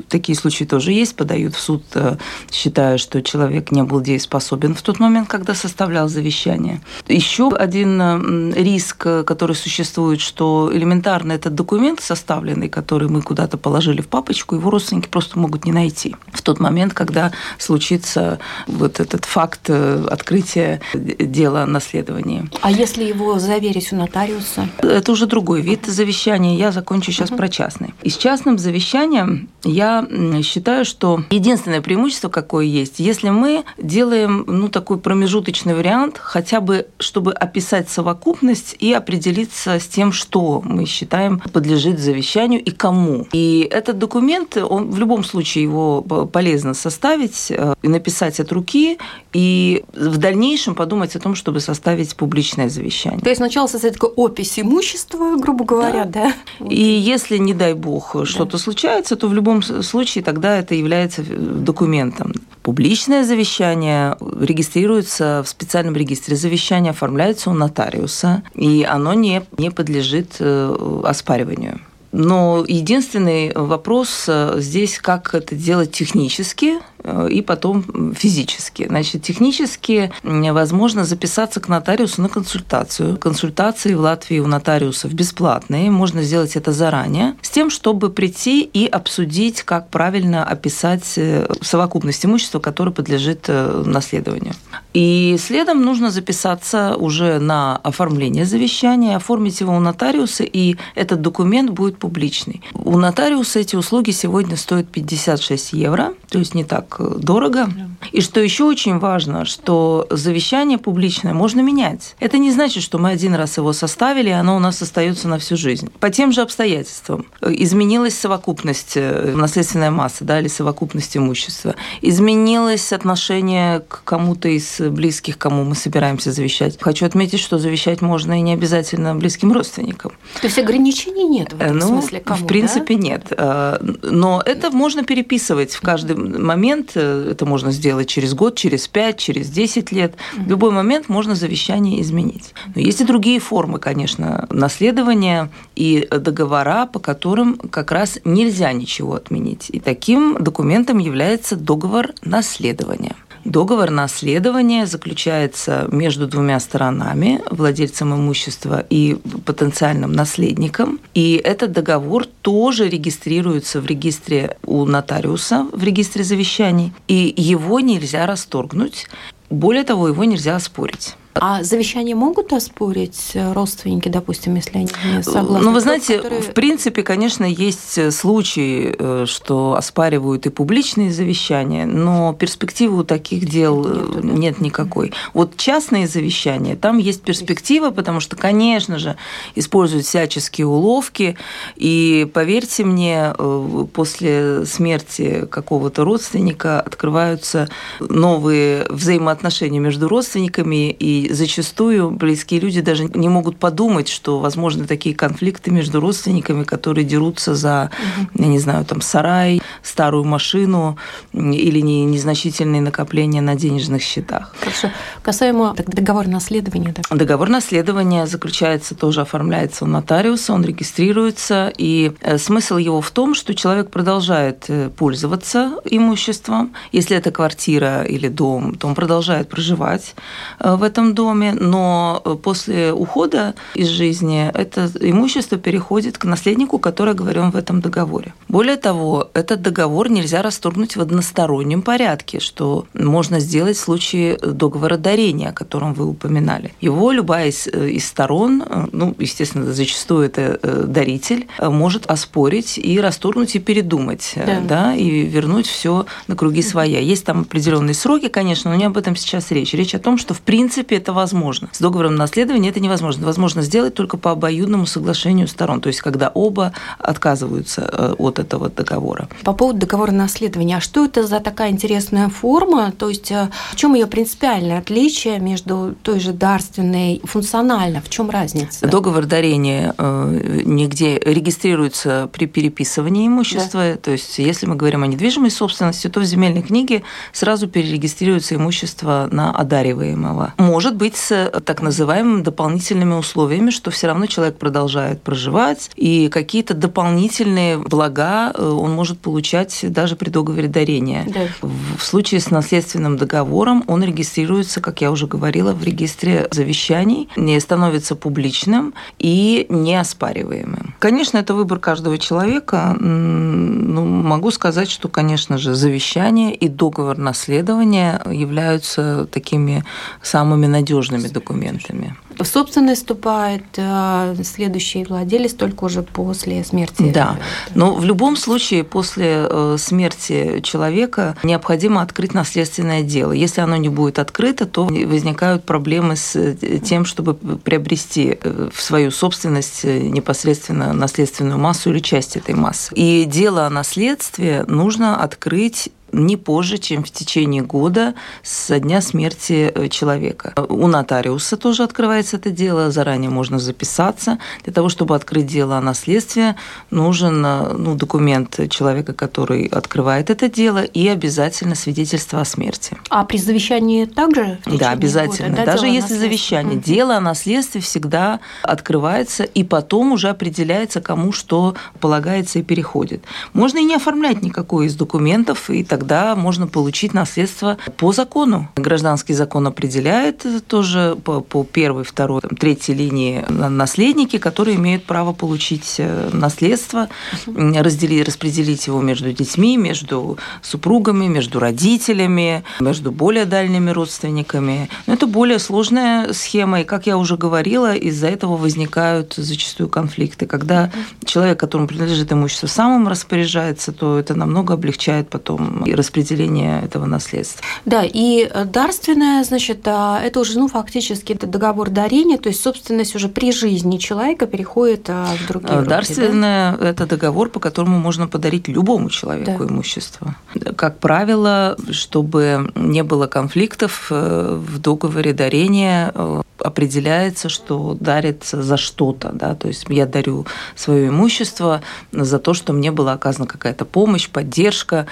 такие 0.08 0.36
случаи 0.36 0.64
тоже 0.64 0.92
есть, 0.92 1.16
подают 1.16 1.54
в 1.54 1.60
суд, 1.60 1.82
э, 1.94 2.16
считая, 2.50 2.98
что 2.98 3.22
человек 3.22 3.70
не 3.70 3.82
был 3.82 4.00
дееспособен 4.00 4.74
в 4.74 4.82
тот 4.82 5.00
момент, 5.00 5.28
когда 5.28 5.54
составлял 5.54 6.08
завещание. 6.08 6.80
Еще 7.08 7.48
один 7.50 8.00
э, 8.00 8.52
риск, 8.52 9.06
э, 9.06 9.22
который 9.24 9.56
существует, 9.56 10.20
что 10.20 10.70
элементарно 10.72 11.32
этот 11.32 11.54
документ 11.54 12.00
составленный, 12.00 12.68
который 12.68 13.08
мы 13.08 13.22
куда-то 13.22 13.56
положили 13.56 14.00
в 14.00 14.08
папочку, 14.08 14.54
его 14.54 14.70
родственники 14.70 15.08
просто 15.08 15.38
могут 15.38 15.64
не 15.64 15.72
найти 15.72 16.16
в 16.32 16.42
тот 16.42 16.60
момент, 16.60 16.94
когда 16.94 17.32
случится 17.58 18.38
вот 18.66 19.00
этот 19.00 19.24
факт 19.24 19.70
открытия 19.70 20.80
дела 20.94 21.62
о 21.62 21.66
наследовании. 21.66 22.48
А 22.62 22.70
если 22.70 23.04
его 23.04 23.38
заверить 23.38 23.92
у 23.92 23.96
нотариуса? 23.96 24.68
Это 24.78 25.12
уже 25.12 25.26
другой 25.26 25.60
вид 25.60 25.86
завещания. 25.86 26.56
Я 26.56 26.72
закончу 26.90 27.12
сейчас 27.12 27.30
угу. 27.30 27.38
про 27.38 27.48
частный. 27.48 27.94
И 28.02 28.10
с 28.10 28.16
частным 28.16 28.58
завещанием 28.58 29.48
я 29.62 30.04
считаю, 30.42 30.84
что 30.84 31.22
единственное 31.30 31.82
преимущество, 31.82 32.28
какое 32.28 32.64
есть, 32.64 32.98
если 32.98 33.30
мы 33.30 33.64
делаем 33.78 34.44
ну, 34.48 34.68
такой 34.68 34.98
промежуточный 34.98 35.74
вариант, 35.74 36.18
хотя 36.18 36.60
бы 36.60 36.88
чтобы 36.98 37.32
описать 37.32 37.88
совокупность 37.88 38.76
и 38.80 38.92
определиться 38.92 39.78
с 39.78 39.86
тем, 39.86 40.10
что 40.10 40.62
мы 40.64 40.84
считаем 40.86 41.40
подлежит 41.52 42.00
завещанию 42.00 42.60
и 42.60 42.70
кому. 42.72 43.26
И 43.32 43.68
этот 43.70 43.98
документ, 43.98 44.56
он 44.56 44.90
в 44.90 44.98
любом 44.98 45.22
случае 45.22 45.64
его 45.64 46.02
полезно 46.02 46.74
составить 46.74 47.50
э, 47.50 47.74
и 47.82 47.88
написать 47.88 48.40
от 48.40 48.50
руки, 48.50 48.98
и 49.32 49.84
в 49.92 50.16
дальнейшем 50.18 50.74
подумать 50.74 51.14
о 51.14 51.20
том, 51.20 51.36
чтобы 51.36 51.60
составить 51.60 52.16
публичное 52.16 52.68
завещание. 52.68 53.20
То 53.20 53.28
есть 53.28 53.38
сначала 53.38 53.68
создать 53.68 53.94
такой 53.94 54.10
опись 54.10 54.58
имущества, 54.58 55.36
грубо 55.36 55.64
говоря, 55.64 56.04
да? 56.04 56.32
да? 56.58 56.66
И 56.66 56.79
если, 56.84 57.38
не 57.38 57.54
дай 57.54 57.74
бог, 57.74 58.16
что-то 58.24 58.58
случается, 58.58 59.16
то 59.16 59.28
в 59.28 59.34
любом 59.34 59.62
случае 59.62 60.24
тогда 60.24 60.58
это 60.58 60.74
является 60.74 61.22
документом. 61.22 62.32
Публичное 62.62 63.24
завещание 63.24 64.16
регистрируется 64.20 65.42
в 65.44 65.48
специальном 65.48 65.96
регистре 65.96 66.36
завещания, 66.36 66.90
оформляется 66.90 67.50
у 67.50 67.54
нотариуса, 67.54 68.42
и 68.54 68.86
оно 68.88 69.14
не, 69.14 69.42
не 69.58 69.70
подлежит 69.70 70.36
э, 70.38 71.02
оспариванию. 71.04 71.80
Но 72.12 72.64
единственный 72.66 73.52
вопрос 73.54 74.24
э, 74.26 74.56
здесь, 74.58 74.98
как 74.98 75.34
это 75.34 75.54
делать 75.54 75.92
технически, 75.92 76.78
Э, 77.02 77.28
и 77.30 77.42
потом 77.42 78.14
физически. 78.14 78.86
Значит, 78.88 79.22
технически 79.22 80.12
возможно 80.22 81.04
записаться 81.04 81.60
к 81.60 81.68
нотариусу 81.68 82.22
на 82.22 82.28
консультацию. 82.28 83.16
Консультации 83.16 83.94
в 83.94 84.00
Латвии 84.00 84.38
у 84.38 84.46
нотариусов 84.46 85.12
бесплатные, 85.12 85.90
можно 85.90 86.22
сделать 86.22 86.56
это 86.56 86.72
заранее, 86.72 87.34
с 87.42 87.50
тем, 87.50 87.70
чтобы 87.70 88.10
прийти 88.10 88.62
и 88.62 88.86
обсудить, 88.86 89.62
как 89.62 89.88
правильно 89.88 90.44
описать 90.44 91.14
э, 91.16 91.46
совокупность 91.62 92.24
имущества, 92.24 92.58
которое 92.58 92.92
подлежит 92.92 93.48
наследованию. 93.48 94.54
И 94.92 95.36
следом 95.38 95.82
нужно 95.82 96.10
записаться 96.10 96.96
уже 96.96 97.38
на 97.38 97.76
оформление 97.76 98.44
завещания, 98.44 99.16
оформить 99.16 99.60
его 99.60 99.74
у 99.74 99.80
нотариуса, 99.80 100.44
и 100.44 100.76
этот 100.94 101.20
документ 101.20 101.70
будет 101.70 101.98
публичный. 102.00 102.62
У 102.74 102.98
нотариуса 102.98 103.60
эти 103.60 103.76
услуги 103.76 104.10
сегодня 104.10 104.56
стоят 104.56 104.88
56 104.88 105.72
евро, 105.74 106.14
то 106.28 106.40
есть 106.40 106.54
не 106.54 106.64
так 106.64 106.80
так 106.80 107.20
дорого. 107.20 107.68
И 108.12 108.20
что 108.22 108.40
еще 108.40 108.64
очень 108.64 108.98
важно, 108.98 109.44
что 109.44 110.06
завещание 110.10 110.78
публичное 110.78 111.34
можно 111.34 111.60
менять. 111.60 112.16
Это 112.18 112.38
не 112.38 112.50
значит, 112.50 112.82
что 112.82 112.98
мы 112.98 113.10
один 113.10 113.34
раз 113.34 113.58
его 113.58 113.72
составили, 113.72 114.30
и 114.30 114.32
оно 114.32 114.56
у 114.56 114.58
нас 114.58 114.80
остается 114.80 115.28
на 115.28 115.38
всю 115.38 115.56
жизнь. 115.56 115.90
По 116.00 116.10
тем 116.10 116.32
же 116.32 116.40
обстоятельствам. 116.40 117.26
Изменилась 117.42 118.18
совокупность, 118.18 118.92
э, 118.96 119.34
наследственная 119.36 119.90
масса, 119.90 120.24
да, 120.24 120.40
или 120.40 120.48
совокупность 120.48 121.16
имущества. 121.16 121.74
Изменилось 122.00 122.92
отношение 122.92 123.80
к 123.80 124.02
кому-то 124.04 124.48
из 124.48 124.80
близких, 124.80 125.36
кому 125.36 125.64
мы 125.64 125.74
собираемся 125.74 126.32
завещать. 126.32 126.78
Хочу 126.80 127.04
отметить, 127.04 127.40
что 127.40 127.58
завещать 127.58 128.00
можно 128.00 128.38
и 128.38 128.40
не 128.40 128.54
обязательно 128.54 129.14
близким 129.14 129.52
родственникам. 129.52 130.12
То 130.40 130.46
есть 130.46 130.58
ограничений 130.58 131.24
нет 131.24 131.52
в 131.52 131.60
этом 131.60 131.78
ну, 131.78 131.89
смысле? 131.92 132.20
Кому, 132.20 132.44
в 132.44 132.46
принципе, 132.46 132.94
да? 132.96 133.02
нет. 133.02 133.32
Э, 133.36 133.78
но 134.02 134.42
это 134.44 134.70
можно 134.70 135.04
переписывать 135.04 135.72
в 135.72 135.80
каждый 135.80 136.16
момент 136.16 136.60
момент, 136.60 136.92
э, 136.94 137.28
это 137.30 137.46
можно 137.46 137.72
сделать 137.72 138.08
через 138.08 138.34
год, 138.34 138.56
через 138.56 138.88
пять, 138.88 139.18
через 139.18 139.48
десять 139.48 139.92
лет, 139.92 140.14
в 140.36 140.48
любой 140.48 140.70
момент 140.70 141.08
можно 141.08 141.34
завещание 141.34 142.00
изменить. 142.02 142.54
Но 142.74 142.80
есть 142.80 143.00
и 143.00 143.04
другие 143.04 143.40
формы, 143.40 143.78
конечно, 143.78 144.46
наследования 144.50 145.50
и 145.76 146.06
договора, 146.10 146.86
по 146.86 146.98
которым 146.98 147.56
как 147.56 147.92
раз 147.92 148.18
нельзя 148.24 148.72
ничего 148.72 149.14
отменить. 149.14 149.70
И 149.70 149.80
таким 149.80 150.36
документом 150.40 150.98
является 150.98 151.56
договор 151.56 152.12
наследования. 152.22 153.16
Договор 153.44 153.90
наследования 153.90 154.86
заключается 154.86 155.88
между 155.90 156.26
двумя 156.26 156.60
сторонами, 156.60 157.40
владельцем 157.50 158.14
имущества 158.14 158.84
и 158.90 159.16
потенциальным 159.46 160.12
наследником. 160.12 161.00
И 161.14 161.40
этот 161.42 161.72
договор 161.72 162.26
тоже 162.42 162.88
регистрируется 162.88 163.80
в 163.80 163.86
регистре 163.86 164.58
у 164.64 164.84
нотариуса, 164.84 165.66
в 165.72 165.82
регистре 165.82 166.22
завещаний. 166.22 166.92
И 167.08 167.32
его 167.36 167.80
нельзя 167.80 168.26
расторгнуть. 168.26 169.06
Более 169.48 169.84
того, 169.84 170.08
его 170.08 170.24
нельзя 170.24 170.56
оспорить. 170.56 171.16
А 171.34 171.62
завещание 171.62 172.16
могут 172.16 172.52
оспорить 172.52 173.32
родственники, 173.34 174.08
допустим, 174.08 174.56
если 174.56 174.78
они 174.78 174.88
не 175.14 175.22
согласны? 175.22 175.64
Ну, 175.64 175.72
вы 175.72 175.80
знаете, 175.80 176.16
которые... 176.16 176.42
в 176.42 176.54
принципе, 176.54 177.02
конечно, 177.02 177.44
есть 177.44 178.12
случаи, 178.12 178.94
э, 178.98 179.26
что 179.26 179.74
оспаривают 179.74 180.46
и 180.46 180.50
публичные 180.50 181.12
завещания, 181.12 181.86
но 181.86 182.32
перспективы 182.32 182.98
у 182.98 183.04
таких 183.04 183.48
дел 183.48 183.84
нет, 183.84 184.24
э, 184.24 184.38
нет 184.38 184.60
никакой. 184.60 185.12
Вот 185.32 185.56
частные 185.56 186.08
завещания, 186.08 186.74
там 186.74 186.98
есть 186.98 187.22
перспектива, 187.22 187.90
потому 187.90 188.18
что, 188.18 188.34
конечно 188.34 188.98
же, 188.98 189.16
используют 189.54 190.06
всяческие 190.06 190.66
уловки, 190.66 191.36
и 191.76 192.28
поверьте 192.34 192.84
мне, 192.84 193.34
э, 193.38 193.86
после 193.92 194.66
смерти 194.66 195.46
какого-то 195.48 196.04
родственника 196.04 196.80
открываются 196.80 197.68
новые 198.00 198.86
взаимоотношения 198.90 199.78
между 199.78 200.08
родственниками, 200.08 200.90
и 200.90 201.19
зачастую 201.28 202.10
близкие 202.10 202.60
люди 202.60 202.80
даже 202.80 203.04
не 203.04 203.28
могут 203.28 203.58
подумать, 203.58 204.08
что 204.08 204.38
возможны 204.38 204.86
такие 204.86 205.14
конфликты 205.14 205.70
между 205.70 206.00
родственниками, 206.00 206.64
которые 206.64 207.04
дерутся 207.04 207.54
за, 207.54 207.90
я 208.34 208.46
не 208.46 208.58
знаю, 208.58 208.84
там 208.84 209.00
сарай, 209.00 209.60
старую 209.82 210.24
машину 210.24 210.96
или 211.32 211.80
незначительные 211.80 212.82
накопления 212.82 213.40
на 213.40 213.54
денежных 213.54 214.02
счетах. 214.02 214.54
Хорошо. 214.60 214.90
Касаемо 215.22 215.74
договора 215.76 216.28
наследования. 216.28 216.94
Да? 216.94 217.16
Договор 217.16 217.48
наследования 217.48 218.26
заключается, 218.26 218.94
тоже 218.94 219.20
оформляется 219.20 219.84
у 219.84 219.88
нотариуса, 219.88 220.52
он 220.52 220.64
регистрируется, 220.64 221.72
и 221.76 222.12
э, 222.20 222.38
смысл 222.38 222.76
его 222.76 223.00
в 223.00 223.10
том, 223.10 223.34
что 223.34 223.54
человек 223.54 223.90
продолжает 223.90 224.64
э, 224.68 224.90
пользоваться 224.90 225.72
имуществом. 225.84 226.72
Если 226.92 227.16
это 227.16 227.30
квартира 227.30 228.02
или 228.02 228.28
дом, 228.28 228.74
то 228.74 228.88
он 228.88 228.94
продолжает 228.94 229.48
проживать 229.48 230.14
э, 230.58 230.74
в 230.74 230.82
этом 230.82 231.09
доме, 231.14 231.52
но 231.52 232.22
после 232.42 232.92
ухода 232.92 233.54
из 233.74 233.88
жизни 233.88 234.50
это 234.54 234.90
имущество 235.00 235.58
переходит 235.58 236.18
к 236.18 236.24
наследнику, 236.24 236.78
который 236.78 237.14
оговорен 237.14 237.50
в 237.50 237.56
этом 237.56 237.80
договоре. 237.80 238.34
Более 238.48 238.76
того, 238.76 239.30
этот 239.34 239.62
договор 239.62 240.10
нельзя 240.10 240.42
расторгнуть 240.42 240.96
в 240.96 241.00
одностороннем 241.00 241.82
порядке, 241.82 242.40
что 242.40 242.86
можно 242.94 243.40
сделать 243.40 243.76
в 243.76 243.80
случае 243.80 244.36
договора 244.38 244.96
дарения, 244.96 245.50
о 245.50 245.52
котором 245.52 245.94
вы 245.94 246.06
упоминали. 246.06 246.72
Его 246.80 247.10
любая 247.10 247.48
из, 247.48 247.66
из 247.66 248.06
сторон, 248.06 248.62
ну, 248.92 249.14
естественно, 249.18 249.72
зачастую 249.72 250.26
это 250.26 250.58
даритель, 250.86 251.48
может 251.60 252.06
оспорить 252.10 252.78
и 252.78 253.00
расторгнуть 253.00 253.56
и 253.56 253.58
передумать, 253.58 254.34
да, 254.36 254.60
да 254.60 254.94
и 254.94 255.22
вернуть 255.22 255.66
все 255.66 256.06
на 256.26 256.36
круги 256.36 256.62
своя. 256.62 257.00
Есть 257.00 257.24
там 257.24 257.40
определенные 257.40 257.94
сроки, 257.94 258.28
конечно, 258.28 258.70
но 258.70 258.76
не 258.76 258.84
об 258.84 258.96
этом 258.96 259.16
сейчас 259.16 259.50
речь. 259.50 259.74
Речь 259.74 259.94
о 259.94 259.98
том, 259.98 260.18
что 260.18 260.34
в 260.34 260.40
принципе 260.40 260.99
это 261.00 261.12
возможно. 261.12 261.68
С 261.72 261.80
договором 261.80 262.16
наследования 262.16 262.68
это 262.68 262.80
невозможно. 262.80 263.26
Возможно 263.26 263.62
сделать 263.62 263.94
только 263.94 264.16
по 264.16 264.30
обоюдному 264.30 264.86
соглашению 264.86 265.48
сторон, 265.48 265.80
то 265.80 265.88
есть 265.88 266.00
когда 266.00 266.28
оба 266.28 266.72
отказываются 266.98 267.88
э, 267.92 268.14
от 268.18 268.38
этого 268.38 268.68
договора. 268.70 269.28
По 269.44 269.52
поводу 269.52 269.80
договора 269.80 270.12
наследования, 270.12 270.76
а 270.76 270.80
что 270.80 271.04
это 271.04 271.26
за 271.26 271.40
такая 271.40 271.70
интересная 271.70 272.28
форма? 272.28 272.92
То 272.92 273.08
есть 273.08 273.30
э, 273.32 273.48
в 273.72 273.76
чем 273.76 273.94
ее 273.94 274.06
принципиальное 274.06 274.78
отличие 274.78 275.38
между 275.38 275.94
той 276.02 276.20
же 276.20 276.32
дарственной 276.32 277.20
функционально? 277.24 278.00
В 278.00 278.08
чем 278.08 278.30
разница? 278.30 278.86
Договор 278.86 279.26
дарения 279.26 279.94
э, 279.96 280.62
нигде 280.64 281.18
регистрируется 281.18 282.28
при 282.32 282.46
переписывании 282.46 283.26
имущества. 283.26 283.92
Да. 283.92 283.96
То 283.96 284.10
есть 284.12 284.38
если 284.38 284.66
мы 284.66 284.76
говорим 284.76 285.02
о 285.02 285.06
недвижимой 285.06 285.50
собственности, 285.50 286.08
то 286.08 286.20
в 286.20 286.24
земельной 286.24 286.62
книге 286.62 287.02
сразу 287.32 287.68
перерегистрируется 287.68 288.54
имущество 288.54 289.28
на 289.30 289.52
одариваемого. 289.52 290.54
Может 290.58 290.89
быть 290.96 291.16
с 291.16 291.50
так 291.64 291.82
называемыми 291.82 292.42
дополнительными 292.42 293.14
условиями, 293.14 293.70
что 293.70 293.90
все 293.90 294.06
равно 294.06 294.26
человек 294.26 294.56
продолжает 294.56 295.22
проживать, 295.22 295.90
и 295.96 296.28
какие-то 296.28 296.74
дополнительные 296.74 297.78
блага 297.78 298.52
э, 298.54 298.68
он 298.68 298.92
может 298.92 299.18
получать 299.18 299.78
даже 299.82 300.16
при 300.16 300.30
договоре 300.30 300.68
дарения. 300.68 301.26
Да. 301.26 301.68
В 301.98 302.02
случае 302.02 302.40
с 302.40 302.50
наследственным 302.50 303.16
договором 303.16 303.84
он 303.86 304.02
регистрируется, 304.02 304.80
как 304.80 305.00
я 305.00 305.10
уже 305.10 305.26
говорила, 305.26 305.72
в 305.72 305.84
регистре 305.84 306.48
завещаний, 306.50 307.28
не 307.36 307.58
становится 307.60 308.14
публичным 308.14 308.94
и 309.18 309.66
неоспариваемым. 309.68 310.94
Конечно, 310.98 311.38
это 311.38 311.54
выбор 311.54 311.78
каждого 311.78 312.18
человека. 312.18 312.96
Ну, 312.98 314.04
могу 314.04 314.50
сказать, 314.50 314.90
что, 314.90 315.08
конечно 315.08 315.58
же, 315.58 315.74
завещание 315.74 316.54
и 316.54 316.68
договор 316.68 317.18
наследования 317.18 318.20
являются 318.30 319.26
такими 319.30 319.84
самыми 320.22 320.66
надежными 320.66 320.79
документами 321.28 322.16
в 322.42 322.46
собственность 322.46 323.02
вступает 323.02 323.64
э, 323.76 324.34
следующий 324.44 325.04
владелец 325.04 325.54
только 325.54 325.84
уже 325.84 326.02
после 326.02 326.64
смерти. 326.64 327.10
Да, 327.12 327.38
но 327.74 327.94
в 327.94 328.04
любом 328.04 328.36
случае 328.36 328.84
после 328.84 329.46
э, 329.48 329.76
смерти 329.78 330.60
человека 330.62 331.36
необходимо 331.42 332.02
открыть 332.02 332.34
наследственное 332.34 333.02
дело. 333.02 333.32
Если 333.32 333.60
оно 333.60 333.76
не 333.76 333.88
будет 333.88 334.18
открыто, 334.18 334.66
то 334.66 334.84
возникают 334.84 335.64
проблемы 335.64 336.16
с 336.16 336.34
э, 336.36 336.78
тем, 336.78 337.04
чтобы 337.04 337.34
приобрести 337.34 338.38
в 338.42 338.80
свою 338.80 339.10
собственность 339.10 339.84
непосредственно 339.84 340.92
наследственную 340.92 341.58
массу 341.58 341.90
или 341.90 341.98
часть 342.00 342.36
этой 342.36 342.54
массы. 342.54 342.92
И 342.94 343.24
дело 343.24 343.66
о 343.66 343.70
наследстве 343.70 344.64
нужно 344.66 345.22
открыть 345.22 345.90
не 346.12 346.36
позже, 346.36 346.78
чем 346.78 347.04
в 347.04 347.10
течение 347.10 347.62
года 347.62 348.14
со 348.42 348.78
дня 348.78 349.00
смерти 349.00 349.70
э, 349.74 349.88
человека. 349.88 350.54
У 350.68 350.86
нотариуса 350.86 351.56
тоже 351.56 351.82
открывается 351.82 352.36
это 352.36 352.50
дело, 352.50 352.90
заранее 352.90 353.30
можно 353.30 353.58
записаться. 353.58 354.38
Для 354.64 354.72
того, 354.72 354.88
чтобы 354.88 355.14
открыть 355.14 355.46
дело 355.46 355.78
о 355.78 355.80
наследстве, 355.80 356.56
нужен 356.90 357.44
э, 357.44 357.72
ну, 357.74 357.94
документ 357.94 358.58
человека, 358.70 359.12
который 359.12 359.66
открывает 359.66 360.30
это 360.30 360.48
дело, 360.48 360.82
и 360.82 361.08
обязательно 361.08 361.74
свидетельство 361.74 362.40
о 362.40 362.44
смерти. 362.44 362.96
А 363.08 363.24
при 363.24 363.38
завещании 363.38 364.04
также? 364.04 364.58
Да, 364.66 364.90
обязательно. 364.90 365.50
Года, 365.50 365.64
да, 365.64 365.72
Даже 365.72 365.86
если 365.86 366.14
завещание. 366.14 366.76
Mm-hmm. 366.76 366.84
Дело 366.84 367.16
о 367.16 367.20
наследстве 367.20 367.80
всегда 367.80 368.40
открывается, 368.62 369.44
и 369.44 369.64
потом 369.64 370.12
уже 370.12 370.28
определяется, 370.28 371.00
кому 371.00 371.32
что 371.32 371.74
полагается 372.00 372.58
и 372.58 372.62
переходит. 372.62 373.24
Можно 373.52 373.78
и 373.78 373.84
не 373.84 373.94
оформлять 373.94 374.42
никакой 374.42 374.86
из 374.86 374.94
документов, 374.94 375.70
и 375.70 375.84
так 375.84 375.99
тогда 376.00 376.34
можно 376.34 376.66
получить 376.66 377.12
наследство 377.12 377.76
по 377.98 378.12
закону. 378.12 378.68
Гражданский 378.76 379.34
закон 379.34 379.66
определяет 379.66 380.46
тоже 380.66 381.14
по, 381.22 381.40
по 381.40 381.62
первой, 381.62 382.04
второй, 382.04 382.40
там, 382.40 382.56
третьей 382.56 382.94
линии 382.94 383.44
наследники, 383.50 384.38
которые 384.38 384.76
имеют 384.76 385.04
право 385.04 385.34
получить 385.34 385.96
э, 385.98 386.30
наследство, 386.32 387.08
разделить, 387.46 388.26
распределить 388.26 388.86
его 388.86 389.02
между 389.02 389.30
детьми, 389.32 389.76
между 389.76 390.38
супругами, 390.62 391.26
между 391.26 391.60
родителями, 391.60 392.64
между 392.80 393.12
более 393.12 393.44
дальними 393.44 393.90
родственниками. 393.90 394.88
Но 395.06 395.12
это 395.12 395.26
более 395.26 395.58
сложная 395.58 396.32
схема, 396.32 396.80
и, 396.80 396.84
как 396.84 397.06
я 397.06 397.18
уже 397.18 397.36
говорила, 397.36 397.94
из-за 397.94 398.28
этого 398.28 398.56
возникают 398.56 399.34
зачастую 399.36 399.90
конфликты. 399.90 400.46
Когда 400.46 400.90
человек, 401.26 401.60
которому 401.60 401.88
принадлежит 401.88 402.32
имущество, 402.32 402.68
сам 402.68 403.02
им 403.02 403.08
распоряжается, 403.08 403.92
то 403.92 404.18
это 404.18 404.34
намного 404.34 404.74
облегчает 404.74 405.28
потом 405.28 405.84
и 405.90 405.94
распределение 405.94 406.82
этого 406.82 407.06
наследства. 407.06 407.64
Да, 407.84 408.02
и 408.04 408.48
дарственное, 408.66 409.42
значит, 409.44 409.80
а, 409.86 410.20
это 410.22 410.40
уже, 410.40 410.58
ну, 410.58 410.68
фактически 410.68 411.32
это 411.32 411.46
договор 411.46 411.90
дарения, 411.90 412.38
то 412.38 412.48
есть 412.48 412.62
собственность 412.62 413.16
уже 413.16 413.28
при 413.28 413.52
жизни 413.52 413.98
человека 413.98 414.46
переходит 414.46 415.06
а, 415.08 415.26
в 415.36 415.48
другие 415.48 415.78
руки. 415.78 415.88
Дарственное 415.88 416.76
да?– 416.76 416.88
это 416.90 417.06
договор, 417.06 417.50
по 417.50 417.58
которому 417.58 417.98
можно 417.98 418.28
подарить 418.28 418.68
любому 418.68 419.10
человеку 419.10 419.64
да. 419.64 419.74
имущество. 419.74 420.36
Как 420.76 420.98
правило, 420.98 421.76
чтобы 421.90 422.70
не 422.76 423.02
было 423.02 423.26
конфликтов 423.26 424.06
э, 424.10 424.60
в 424.60 424.78
договоре 424.78 425.32
дарения, 425.32 426.12
э, 426.14 426.42
определяется, 426.58 427.48
что 427.48 427.96
дарится 427.98 428.62
за 428.62 428.76
что-то, 428.76 429.30
да, 429.32 429.54
то 429.54 429.68
есть 429.68 429.86
я 429.88 430.06
дарю 430.06 430.46
свое 430.76 431.08
имущество 431.08 431.82
за 432.12 432.38
то, 432.38 432.54
что 432.54 432.72
мне 432.72 432.90
была 432.90 433.14
оказана 433.14 433.46
какая-то 433.46 433.84
помощь, 433.84 434.28
поддержка, 434.28 435.06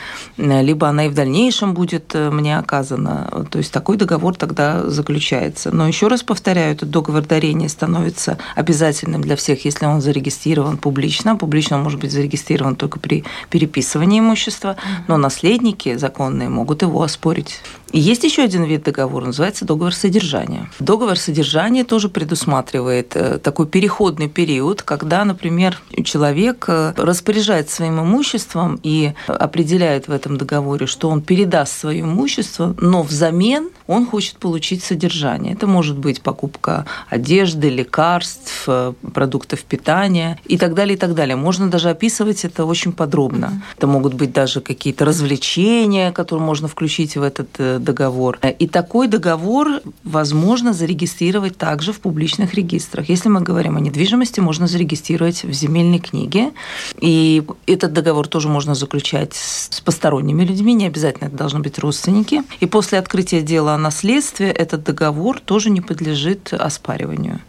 либо 0.68 0.86
она 0.86 1.06
и 1.06 1.08
в 1.08 1.14
дальнейшем 1.14 1.72
будет 1.72 2.14
э, 2.14 2.30
мне 2.30 2.58
оказана. 2.58 3.46
То 3.50 3.56
есть 3.58 3.72
такой 3.72 3.96
договор 3.96 4.36
тогда 4.36 4.88
заключается. 4.90 5.74
Но 5.74 5.88
еще 5.88 6.08
раз 6.08 6.22
повторяю, 6.22 6.74
этот 6.74 6.90
договор 6.90 7.22
дарения 7.22 7.68
становится 7.68 8.36
обязательным 8.54 9.22
для 9.22 9.34
всех, 9.34 9.64
если 9.64 9.86
он 9.86 10.02
зарегистрирован 10.02 10.76
публично. 10.76 11.36
Публично 11.36 11.78
он 11.78 11.84
может 11.84 12.00
быть 12.00 12.12
зарегистрирован 12.12 12.76
только 12.76 13.00
при 13.00 13.24
переписывании 13.48 14.20
имущества, 14.20 14.76
но 15.08 15.16
наследники 15.16 15.96
законные 15.96 16.50
могут 16.50 16.82
его 16.82 17.02
оспорить. 17.02 17.60
И 17.92 17.98
есть 17.98 18.24
еще 18.24 18.42
один 18.42 18.64
вид 18.64 18.82
договора, 18.84 19.26
называется 19.26 19.64
договор 19.64 19.94
содержания. 19.94 20.70
Договор 20.78 21.18
содержания 21.18 21.84
тоже 21.84 22.08
предусматривает 22.08 23.16
э, 23.16 23.38
такой 23.38 23.66
переходный 23.66 24.28
период, 24.28 24.82
когда, 24.82 25.24
например, 25.24 25.80
человек 26.04 26.66
э, 26.68 26.92
распоряжается 26.96 27.76
своим 27.76 28.00
имуществом 28.00 28.78
и 28.82 29.14
определяет 29.26 30.08
в 30.08 30.12
этом 30.12 30.36
договоре, 30.36 30.86
что 30.86 31.08
он 31.08 31.22
передаст 31.22 31.78
свое 31.78 32.02
имущество, 32.02 32.74
но 32.78 33.02
взамен 33.02 33.70
он 33.88 34.06
хочет 34.06 34.36
получить 34.36 34.84
содержание. 34.84 35.54
Это 35.54 35.66
может 35.66 35.98
быть 35.98 36.20
покупка 36.20 36.84
одежды, 37.08 37.70
лекарств, 37.70 38.64
э, 38.68 38.92
продуктов 39.14 39.64
питания 39.64 40.38
и 40.44 40.58
так 40.58 40.74
далее, 40.74 40.94
и 40.94 40.98
так 40.98 41.14
далее. 41.14 41.36
Можно 41.36 41.70
даже 41.70 41.88
описывать 41.88 42.44
это 42.44 42.66
очень 42.66 42.92
подробно. 42.92 43.46
Mm-hmm. 43.46 43.76
Это 43.78 43.86
могут 43.86 44.14
быть 44.14 44.32
даже 44.32 44.60
какие-то 44.60 45.06
развлечения, 45.06 46.12
которые 46.12 46.44
можно 46.44 46.68
включить 46.68 47.16
в 47.16 47.22
этот 47.22 47.48
э, 47.58 47.78
договор. 47.80 48.38
И 48.58 48.68
такой 48.68 49.08
договор 49.08 49.80
возможно 50.04 50.74
зарегистрировать 50.74 51.56
также 51.56 51.94
в 51.94 52.00
публичных 52.00 52.54
регистрах. 52.54 53.08
Если 53.08 53.30
мы 53.30 53.40
говорим 53.40 53.78
о 53.78 53.80
недвижимости, 53.80 54.40
можно 54.40 54.66
зарегистрировать 54.66 55.44
в 55.44 55.52
земельной 55.52 55.98
книге. 55.98 56.52
И 57.00 57.42
этот 57.66 57.94
договор 57.94 58.28
тоже 58.28 58.48
можно 58.48 58.74
заключать 58.74 59.32
с 59.32 59.80
посторонними 59.80 60.44
людьми, 60.44 60.74
не 60.74 60.86
обязательно 60.86 61.28
это 61.28 61.36
должны 61.36 61.60
быть 61.60 61.78
родственники. 61.78 62.42
И 62.60 62.66
после 62.66 62.98
открытия 62.98 63.40
дела 63.40 63.77
наследстве 63.78 64.50
этот 64.50 64.84
договор 64.84 65.40
тоже 65.40 65.70
не 65.70 65.80
подлежит 65.80 66.52
оспариванию. 66.52 67.40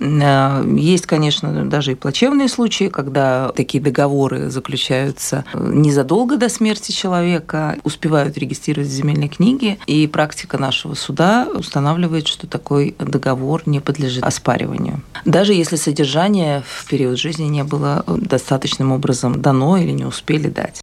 Э, 0.00 0.64
есть, 0.76 1.06
конечно, 1.06 1.64
даже 1.64 1.92
и 1.92 1.94
плачевные 1.94 2.48
случаи, 2.48 2.88
когда 2.88 3.52
такие 3.54 3.82
договоры 3.82 4.50
заключаются 4.50 5.44
незадолго 5.54 6.36
до 6.36 6.48
смерти 6.48 6.92
человека, 6.92 7.78
успевают 7.84 8.36
регистрировать 8.38 8.88
в 8.88 8.92
земельной 8.92 9.28
книге, 9.28 9.78
и 9.86 10.06
практика 10.06 10.58
нашего 10.58 10.94
суда 10.94 11.46
устанавливает, 11.54 12.26
что 12.26 12.46
такой 12.46 12.94
договор 12.98 13.62
не 13.66 13.80
подлежит 13.80 14.24
оспариванию. 14.24 15.02
Даже 15.24 15.54
если 15.54 15.76
содержание 15.76 16.62
в 16.66 16.86
период 16.86 17.18
жизни 17.18 17.44
не 17.44 17.64
было 17.64 18.04
достаточным 18.06 18.92
образом 18.92 19.40
дано 19.40 19.76
или 19.76 19.92
не 19.92 20.04
успели 20.04 20.48
дать. 20.48 20.82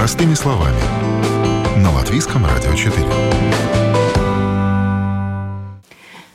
Простыми 0.00 0.32
словами– 0.32 0.80
на 1.76 1.92
Латвийском 1.92 2.46
радио 2.46 2.74
4. 2.74 3.06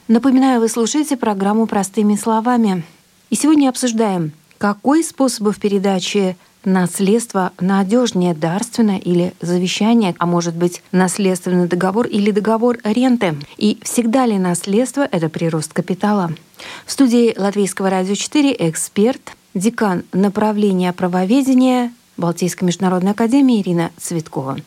Напоминаю, 0.08 0.60
вы 0.60 0.70
слушаете 0.70 1.18
программу 1.18 1.66
«Простыми 1.66 2.16
словами». 2.16 2.84
И 3.32 3.36
сегодня 3.36 3.70
обсуждаем, 3.70 4.34
какой 4.60 5.04
способов 5.04 5.58
передачи 5.58 6.38
наследства 6.64 7.54
надежнее 7.60 8.36
дарственное 8.36 9.00
или 9.00 9.34
завещание, 9.42 10.14
а 10.20 10.28
может 10.28 10.54
быть 10.56 10.84
наследственный 10.92 11.68
договор 11.68 12.06
или 12.06 12.30
договор 12.30 12.78
ренты. 12.84 13.36
И 13.58 13.80
всегда 13.82 14.28
ли 14.28 14.38
наследство– 14.38 15.10
это 15.12 15.28
прирост 15.28 15.74
капитала? 15.74 16.30
В 16.86 16.92
студии 16.92 17.34
Латвийского 17.36 17.90
радио 17.90 18.14
4 18.14 18.58
эксперт, 18.60 19.36
декан 19.56 20.04
направления 20.14 20.94
правоведения 20.94 21.92
Балтийской 22.18 22.66
международной 22.66 23.12
академии 23.12 23.62
Ирина 23.62 23.92
Цветкова. 23.98 24.58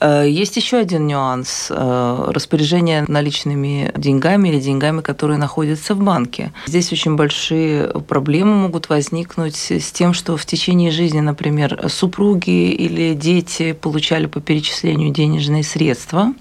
Э, 0.00 0.24
есть 0.28 0.56
еще 0.56 0.78
один 0.78 1.06
нюанс. 1.06 1.68
Э, 1.70 2.30
распоряжение 2.30 3.04
наличными 3.06 3.92
деньгами 3.96 4.48
или 4.48 4.60
деньгами, 4.60 5.00
которые 5.00 5.38
находятся 5.38 5.94
в 5.94 6.02
банке. 6.02 6.52
Здесь 6.66 6.92
очень 6.92 7.16
большие 7.16 7.88
проблемы 8.08 8.56
могут 8.56 8.88
возникнуть 8.88 9.70
с 9.70 9.92
тем, 9.92 10.14
что 10.14 10.36
в 10.36 10.44
течение 10.46 10.90
жизни, 10.90 11.20
например, 11.20 11.88
супруги 11.88 12.70
или 12.70 13.14
дети 13.14 13.72
получали 13.72 14.26
по 14.26 14.40
перечислению 14.40 15.10
денежные 15.10 15.62
средства 15.62 16.32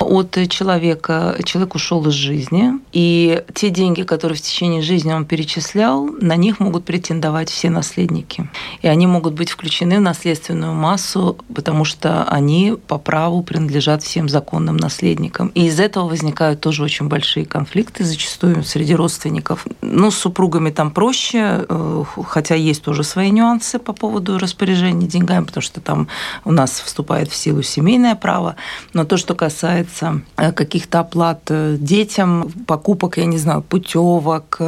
от 0.00 0.36
человека. 0.48 1.36
Человек 1.44 1.74
ушел 1.74 2.06
из 2.06 2.14
жизни, 2.14 2.72
и 2.92 3.42
те 3.54 3.70
деньги, 3.70 4.02
которые 4.02 4.36
в 4.36 4.40
течение 4.40 4.82
жизни 4.82 5.12
он 5.12 5.24
перечислял, 5.24 6.04
на 6.04 6.36
них 6.36 6.60
могут 6.60 6.84
претендовать 6.84 7.50
все 7.50 7.70
наследники. 7.70 8.48
И 8.82 8.88
они 8.88 9.06
могут 9.06 9.34
быть 9.34 9.50
включены 9.50 9.95
в 9.98 10.02
наследственную 10.02 10.74
массу, 10.74 11.38
потому 11.54 11.84
что 11.84 12.24
они 12.24 12.76
по 12.86 12.98
праву 12.98 13.42
принадлежат 13.42 14.02
всем 14.02 14.28
законным 14.28 14.76
наследникам. 14.76 15.48
И 15.54 15.66
из 15.66 15.80
этого 15.80 16.08
возникают 16.08 16.60
тоже 16.60 16.82
очень 16.82 17.08
большие 17.08 17.46
конфликты 17.46 18.04
зачастую 18.04 18.64
среди 18.64 18.94
родственников. 18.94 19.66
Ну, 19.80 20.10
с 20.10 20.16
супругами 20.16 20.70
там 20.70 20.90
проще, 20.90 21.64
э, 21.68 22.04
хотя 22.26 22.54
есть 22.54 22.82
тоже 22.82 23.04
свои 23.04 23.30
нюансы 23.30 23.78
по 23.78 23.92
поводу 23.92 24.38
распоряжения 24.38 25.06
деньгами, 25.06 25.44
потому 25.44 25.62
что 25.62 25.80
там 25.80 26.08
у 26.44 26.52
нас 26.52 26.80
вступает 26.80 27.30
в 27.30 27.36
силу 27.36 27.62
семейное 27.62 28.14
право. 28.14 28.56
Но 28.92 29.04
то, 29.04 29.16
что 29.16 29.34
касается 29.34 30.22
э, 30.36 30.52
каких-то 30.52 31.00
оплат 31.00 31.42
э, 31.48 31.76
детям, 31.78 32.50
покупок, 32.66 33.18
я 33.18 33.26
не 33.26 33.38
знаю, 33.38 33.62
путевок, 33.62 34.60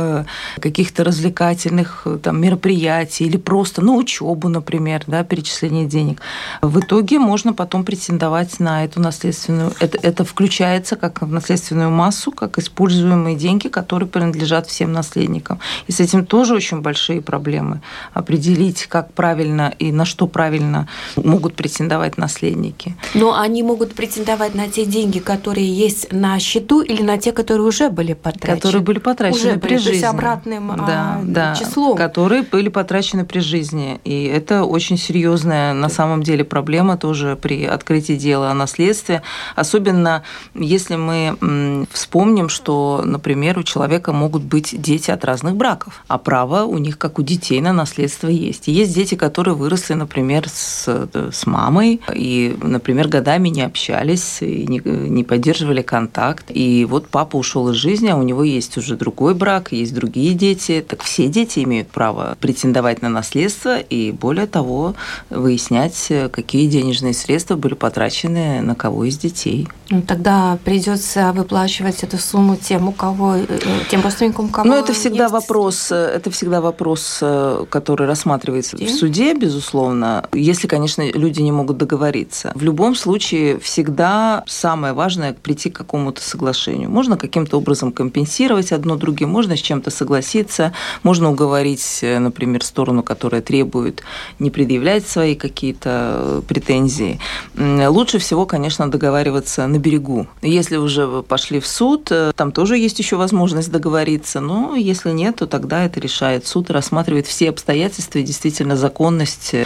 каких-то 0.61 1.05
развлекательных 1.05 2.07
там, 2.23 2.41
мероприятий 2.41 3.25
или 3.25 3.37
просто, 3.37 3.83
ну, 3.83 3.97
учебу, 3.97 4.49
например, 4.49 5.03
да, 5.07 5.18
да, 5.19 5.25
перечисление 5.25 5.87
денег. 5.87 6.21
В 6.63 6.81
итоге 6.81 7.19
можно 7.19 7.53
потом 7.53 7.85
претендовать 7.85 8.61
на 8.61 8.85
эту 8.85 9.01
наследственную... 9.01 9.73
Это, 9.81 9.99
это 10.03 10.25
включается 10.25 10.97
как 10.97 11.23
в 11.23 11.33
наследственную 11.33 11.91
массу, 11.91 12.31
как 12.31 12.59
используемые 12.59 13.37
деньги, 13.37 13.69
которые 13.69 14.09
принадлежат 14.09 14.67
всем 14.67 14.93
наследникам. 14.93 15.59
И 15.89 15.93
с 15.93 16.01
этим 16.01 16.25
тоже 16.25 16.55
очень 16.55 16.81
большие 16.81 17.21
проблемы. 17.21 17.81
Определить, 18.15 18.87
как 18.87 19.13
правильно 19.13 19.75
и 19.79 19.93
на 19.93 20.05
что 20.05 20.27
правильно 20.27 20.89
могут 21.17 21.55
претендовать 21.55 22.19
наследники. 22.19 22.97
Но 23.15 23.39
они 23.39 23.63
могут 23.63 23.95
претендовать 23.95 24.55
на 24.55 24.69
те 24.69 24.85
деньги, 24.85 25.19
которые 25.19 25.67
есть 25.67 26.13
на 26.13 26.39
счету, 26.39 26.83
или 26.83 27.03
на 27.03 27.19
те, 27.19 27.33
которые 27.33 27.67
уже 27.67 27.91
были 27.91 28.15
потрачены. 28.15 28.61
Которые 28.61 28.83
были 28.83 28.99
потрачены 28.99 29.51
уже 29.51 29.59
при 29.59 29.77
жизни. 29.77 29.89
То 29.89 29.93
есть 29.93 30.05
обратным 30.05 30.69
да, 30.69 30.85
а, 30.87 31.21
да, 31.25 31.55
числом. 31.55 31.97
Которые 31.97 32.43
были 32.43 32.69
потрачены 32.69 33.25
при 33.25 33.41
жизни. 33.41 34.01
И 34.05 34.25
это 34.25 34.65
очень 34.65 34.99
серьезная 35.09 35.73
на 35.73 35.89
самом 35.89 36.23
деле 36.23 36.45
проблема 36.45 36.99
тоже 36.99 37.39
при 37.41 37.65
открытии 37.65 38.13
дела 38.13 38.51
о 38.51 38.55
наследстве, 38.55 39.23
особенно 39.57 40.23
если 40.55 40.97
мы 40.97 41.87
вспомним, 41.91 42.49
что, 42.49 43.03
например, 43.05 43.59
у 43.59 43.63
человека 43.63 44.13
могут 44.13 44.43
быть 44.43 44.75
дети 44.81 45.11
от 45.11 45.25
разных 45.25 45.57
браков, 45.57 46.03
а 46.09 46.19
право 46.19 46.65
у 46.65 46.79
них, 46.79 46.99
как 46.99 47.19
у 47.19 47.23
детей, 47.23 47.61
на 47.61 47.73
наследство 47.73 48.29
есть. 48.29 48.69
И 48.69 48.73
есть 48.73 48.95
дети, 48.95 49.15
которые 49.15 49.55
выросли, 49.55 49.95
например, 49.95 50.49
с, 50.49 51.09
с 51.33 51.47
мамой 51.47 52.01
и, 52.15 52.55
например, 52.63 53.09
годами 53.09 53.49
не 53.49 53.63
общались, 53.63 54.43
и 54.43 54.67
не, 54.67 54.81
не 54.85 55.25
поддерживали 55.25 55.83
контакт. 55.83 56.47
И 56.51 56.85
вот 56.85 57.09
папа 57.09 57.37
ушел 57.37 57.71
из 57.71 57.77
жизни, 57.77 58.09
а 58.09 58.17
у 58.17 58.23
него 58.23 58.45
есть 58.45 58.77
уже 58.77 58.97
другой 58.97 59.35
брак, 59.35 59.73
есть 59.73 59.95
другие 59.95 60.35
дети. 60.35 60.85
Так 60.87 61.03
все 61.03 61.29
дети 61.29 61.61
имеют 61.61 61.89
право 61.89 62.37
претендовать 62.41 63.01
на 63.01 63.09
наследство, 63.09 63.79
и 63.79 64.13
более 64.13 64.47
того, 64.47 64.95
выяснять, 65.31 66.13
какие 66.33 66.67
денежные 66.67 67.15
средства 67.15 67.57
были 67.57 67.75
потрачены 67.75 68.61
на 68.61 68.75
кого 68.75 69.05
из 69.05 69.19
детей. 69.19 69.69
Ну, 69.91 70.03
тогда 70.03 70.59
придется 70.65 71.33
выплачивать 71.33 72.03
эту 72.03 72.19
сумму 72.19 72.57
тем, 72.57 72.89
у 72.89 72.93
кого, 72.93 73.37
э, 73.37 73.47
тем 73.91 74.03
родственникам, 74.03 74.47
у 74.47 74.49
кого. 74.49 74.69
Ну, 74.69 74.75
это 74.75 74.93
всегда 74.93 75.25
есть... 75.25 75.33
вопрос, 75.33 75.91
это 75.91 76.31
всегда 76.31 76.61
вопрос, 76.61 77.23
который 77.71 78.07
рассматривается 78.07 78.77
в 78.77 78.91
суде, 78.91 79.35
безусловно, 79.35 80.27
если, 80.33 80.67
конечно, 80.67 81.03
люди 81.11 81.41
не 81.41 81.53
могут 81.53 81.79
договориться. 81.79 82.53
В 82.55 82.63
любом 82.63 82.95
случае, 82.95 83.59
всегда 83.59 84.45
самое 84.47 84.93
важное 84.93 85.33
прийти 85.33 85.71
к 85.71 85.79
какому-то 85.79 86.23
соглашению. 86.23 86.91
Можно 86.91 87.17
каким-то 87.17 87.57
образом 87.57 87.93
компенсировать 87.93 88.73
одно 88.73 88.97
другим, 88.97 89.31
можно 89.31 89.57
с 89.57 89.61
чем-то 89.61 89.91
согласиться, 89.91 90.73
можно 91.03 91.31
уговорить, 91.31 92.01
например, 92.03 92.63
сторону, 92.65 93.03
которая 93.03 93.41
требует 93.41 94.03
не 94.39 94.51
предъявлять 94.51 94.88
предъявлять 94.89 95.07
свои 95.07 95.35
какие-то 95.35 95.91
э, 95.91 96.43
претензии. 96.49 97.19
Лучше 97.57 98.19
всего, 98.19 98.47
конечно, 98.47 98.91
договариваться 98.91 99.67
на 99.67 99.79
берегу. 99.79 100.27
Если 100.43 100.77
уже 100.77 101.23
пошли 101.23 101.61
в 101.61 101.67
суд, 101.67 102.09
э, 102.11 102.33
там 102.35 102.53
тоже 102.53 102.79
есть 102.79 102.99
еще 102.99 103.17
возможность 103.17 103.71
договориться, 103.71 104.41
но 104.41 104.75
если 104.77 105.11
нет, 105.13 105.37
то 105.37 105.47
тогда 105.47 105.85
это 105.85 106.01
решает 106.01 106.47
суд 106.47 106.71
рассматривает 106.71 107.27
все 107.27 107.51
обстоятельства 107.51 108.19
и 108.19 108.23
действительно 108.23 108.77
законность 108.77 109.55
э, 109.55 109.65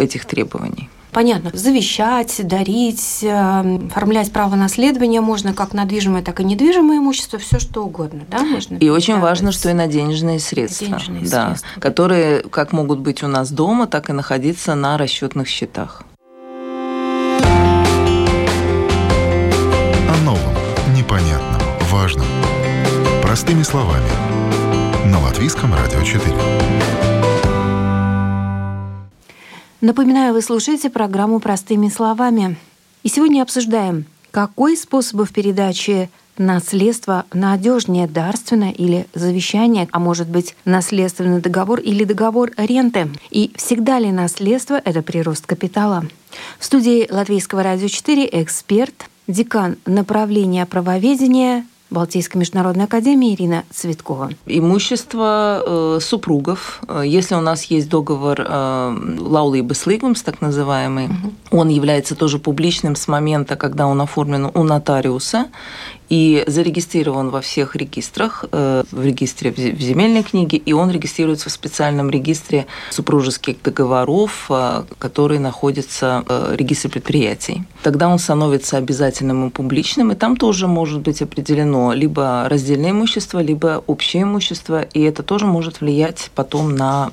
этих 0.00 0.24
требований. 0.24 0.88
Понятно. 1.12 1.50
Завещать, 1.52 2.40
дарить, 2.46 3.22
оформлять 3.22 4.32
право 4.32 4.54
наследования 4.54 5.20
можно 5.20 5.52
как 5.52 5.74
на 5.74 5.84
движимое, 5.84 6.22
так 6.22 6.40
и 6.40 6.44
недвижимое 6.44 6.98
имущество, 6.98 7.38
все 7.38 7.58
что 7.58 7.84
угодно, 7.84 8.22
да, 8.30 8.40
можно. 8.42 8.76
И 8.76 8.88
очень 8.88 9.18
важно, 9.18 9.52
что 9.52 9.68
и 9.68 9.74
на 9.74 9.86
денежные 9.86 10.40
средства, 10.40 10.86
денежные 10.86 11.28
да, 11.28 11.48
средства. 11.48 11.80
которые 11.80 12.42
как 12.42 12.72
могут 12.72 13.00
быть 13.00 13.22
у 13.22 13.28
нас 13.28 13.50
дома, 13.50 13.86
так 13.86 14.08
и 14.08 14.14
находиться 14.14 14.74
на 14.74 14.96
расчетных 14.96 15.48
счетах. 15.48 16.02
О 20.08 20.24
новом, 20.24 20.54
непонятном, 20.96 21.60
важном. 21.90 22.26
Простыми 23.22 23.64
словами. 23.64 24.08
На 25.04 25.20
Латвийском 25.20 25.74
радио 25.74 26.02
4. 26.02 26.81
Напоминаю, 29.82 30.32
вы 30.32 30.42
слушаете 30.42 30.90
программу 30.90 31.40
«Простыми 31.40 31.88
словами». 31.88 32.56
И 33.02 33.08
сегодня 33.08 33.42
обсуждаем, 33.42 34.04
какой 34.30 34.76
способов 34.76 35.32
передачи 35.32 36.08
наследство 36.38 37.24
надежнее 37.32 38.06
дарственное 38.06 38.70
или 38.70 39.08
завещание, 39.12 39.88
а 39.90 39.98
может 39.98 40.28
быть 40.28 40.54
наследственный 40.64 41.40
договор 41.40 41.80
или 41.80 42.04
договор 42.04 42.52
ренты? 42.56 43.10
И 43.30 43.50
всегда 43.56 43.98
ли 43.98 44.12
наследство— 44.12 44.80
это 44.84 45.02
прирост 45.02 45.46
капитала? 45.46 46.04
В 46.60 46.64
студии 46.64 47.08
Латвийского 47.10 47.64
радио 47.64 47.88
4 47.88 48.28
эксперт, 48.40 49.06
декан 49.26 49.78
направления 49.84 50.64
правоведения 50.64 51.66
Балтийской 51.92 52.38
международной 52.38 52.84
академии 52.84 53.34
Ирина 53.34 53.64
Цветкова. 53.70 54.30
Имущество 54.46 55.62
э, 55.64 55.98
супругов. 56.00 56.80
Э, 56.88 57.02
если 57.04 57.34
у 57.34 57.40
нас 57.40 57.64
есть 57.64 57.88
договор 57.88 58.40
э, 58.40 58.96
Лаулибы 59.18 59.74
Слигумс, 59.74 60.22
так 60.22 60.40
называемый, 60.40 61.06
угу. 61.06 61.32
он 61.50 61.68
является 61.68 62.14
тоже 62.14 62.38
публичным 62.38 62.96
с 62.96 63.08
момента, 63.08 63.56
когда 63.56 63.86
он 63.86 64.00
оформлен 64.00 64.50
у 64.52 64.64
нотариуса 64.64 65.46
и 66.12 66.44
зарегистрирован 66.46 67.30
во 67.30 67.40
всех 67.40 67.74
регистрах, 67.74 68.44
э, 68.52 68.82
в 68.92 69.02
регистре 69.02 69.50
в 69.50 69.80
земельной 69.80 70.22
книге, 70.22 70.58
и 70.58 70.74
он 70.74 70.90
регистрируется 70.90 71.48
в 71.48 71.52
специальном 71.52 72.10
регистре 72.10 72.66
супружеских 72.90 73.62
договоров, 73.62 74.46
э, 74.50 74.82
который 74.98 75.38
находится 75.38 76.22
э, 76.28 76.52
в 76.52 76.56
регистре 76.56 76.90
предприятий. 76.90 77.64
Тогда 77.82 78.08
он 78.08 78.18
становится 78.18 78.76
обязательным 78.76 79.48
и 79.48 79.50
публичным, 79.50 80.12
и 80.12 80.14
там 80.14 80.36
тоже 80.36 80.66
может 80.66 81.00
быть 81.00 81.22
определено 81.22 81.94
либо 81.94 82.46
раздельное 82.46 82.90
имущество, 82.90 83.38
либо 83.38 83.82
общее 83.86 84.24
имущество, 84.24 84.82
и 84.82 85.00
это 85.00 85.22
тоже 85.22 85.46
может 85.46 85.80
влиять 85.80 86.30
потом 86.34 86.76
на 86.76 87.10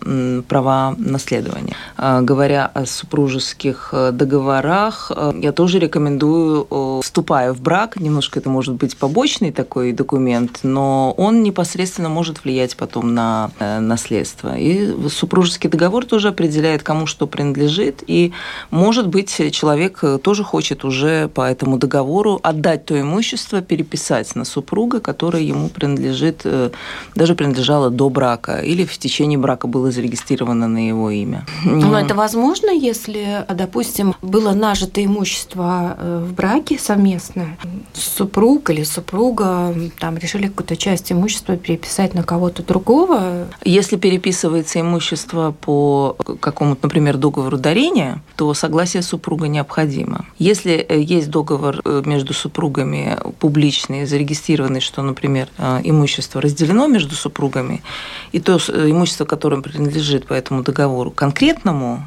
права 0.49 0.93
наследования. 0.97 1.75
Говоря 1.97 2.65
о 2.65 2.85
супружеских 2.85 3.93
договорах, 4.11 5.11
я 5.41 5.51
тоже 5.53 5.79
рекомендую, 5.79 6.99
вступая 7.01 7.53
в 7.53 7.61
брак, 7.61 7.95
немножко 7.95 8.39
это 8.39 8.49
может 8.49 8.75
быть 8.75 8.88
быть 8.89 8.97
побочный 8.97 9.51
такой 9.51 9.91
документ, 9.91 10.59
но 10.63 11.13
он 11.17 11.43
непосредственно 11.43 12.09
может 12.09 12.43
влиять 12.43 12.75
потом 12.75 13.13
на 13.13 13.51
э, 13.59 13.79
наследство. 13.79 14.57
И 14.57 15.09
супружеский 15.09 15.69
договор 15.69 16.05
тоже 16.05 16.29
определяет, 16.29 16.81
кому 16.81 17.05
что 17.05 17.27
принадлежит. 17.27 18.03
И, 18.07 18.31
может 18.71 19.07
быть, 19.07 19.29
человек 19.51 20.03
тоже 20.23 20.43
хочет 20.43 20.83
уже 20.83 21.27
по 21.27 21.41
этому 21.41 21.77
договору 21.77 22.39
отдать 22.41 22.85
то 22.85 22.99
имущество, 22.99 23.61
переписать 23.61 24.35
на 24.35 24.43
супруга, 24.43 24.99
которое 24.99 25.43
ему 25.43 25.69
принадлежит, 25.69 26.41
э, 26.45 26.71
даже 27.15 27.35
принадлежало 27.35 27.91
до 27.91 28.09
брака, 28.09 28.59
или 28.59 28.85
в 28.85 28.97
течение 28.97 29.37
брака 29.37 29.67
было 29.67 29.91
зарегистрировано 29.91 30.67
на 30.67 30.87
его 30.87 31.11
имя. 31.11 31.45
Но 31.63 31.99
это 31.99 32.15
возможно, 32.15 32.71
если, 32.71 33.45
допустим, 33.53 34.15
было 34.23 34.53
нажито 34.53 35.05
имущество 35.05 35.95
э, 35.99 36.25
в 36.27 36.33
браке 36.33 36.79
совместно, 36.79 37.55
супруг 37.93 38.71
или 38.71 38.78
или 38.79 38.85
супруга 38.85 39.75
там 39.99 40.17
решили 40.17 40.47
какую-то 40.47 40.75
часть 40.75 41.11
имущества 41.11 41.57
переписать 41.57 42.13
на 42.13 42.23
кого-то 42.23 42.63
другого. 42.63 43.47
Если 43.65 43.97
переписывается 43.97 44.79
имущество 44.79 45.51
по 45.51 46.15
какому-то, 46.39 46.79
например, 46.83 47.17
договору 47.17 47.57
дарения, 47.57 48.21
то 48.35 48.53
согласие 48.53 49.03
супруга 49.03 49.47
необходимо. 49.47 50.25
Если 50.37 50.73
э, 50.73 51.01
есть 51.01 51.29
договор 51.29 51.81
э, 51.83 52.03
между 52.05 52.33
супругами 52.33 53.17
публичный, 53.39 54.05
зарегистрированный, 54.05 54.79
что, 54.79 55.01
например, 55.01 55.49
э, 55.57 55.81
имущество 55.83 56.41
разделено 56.41 56.87
между 56.87 57.15
супругами, 57.15 57.81
и 58.31 58.39
то 58.39 58.57
имущество, 58.57 59.25
которое 59.25 59.61
принадлежит 59.61 60.25
по 60.25 60.33
этому 60.33 60.63
договору 60.63 61.11
конкретному 61.11 62.03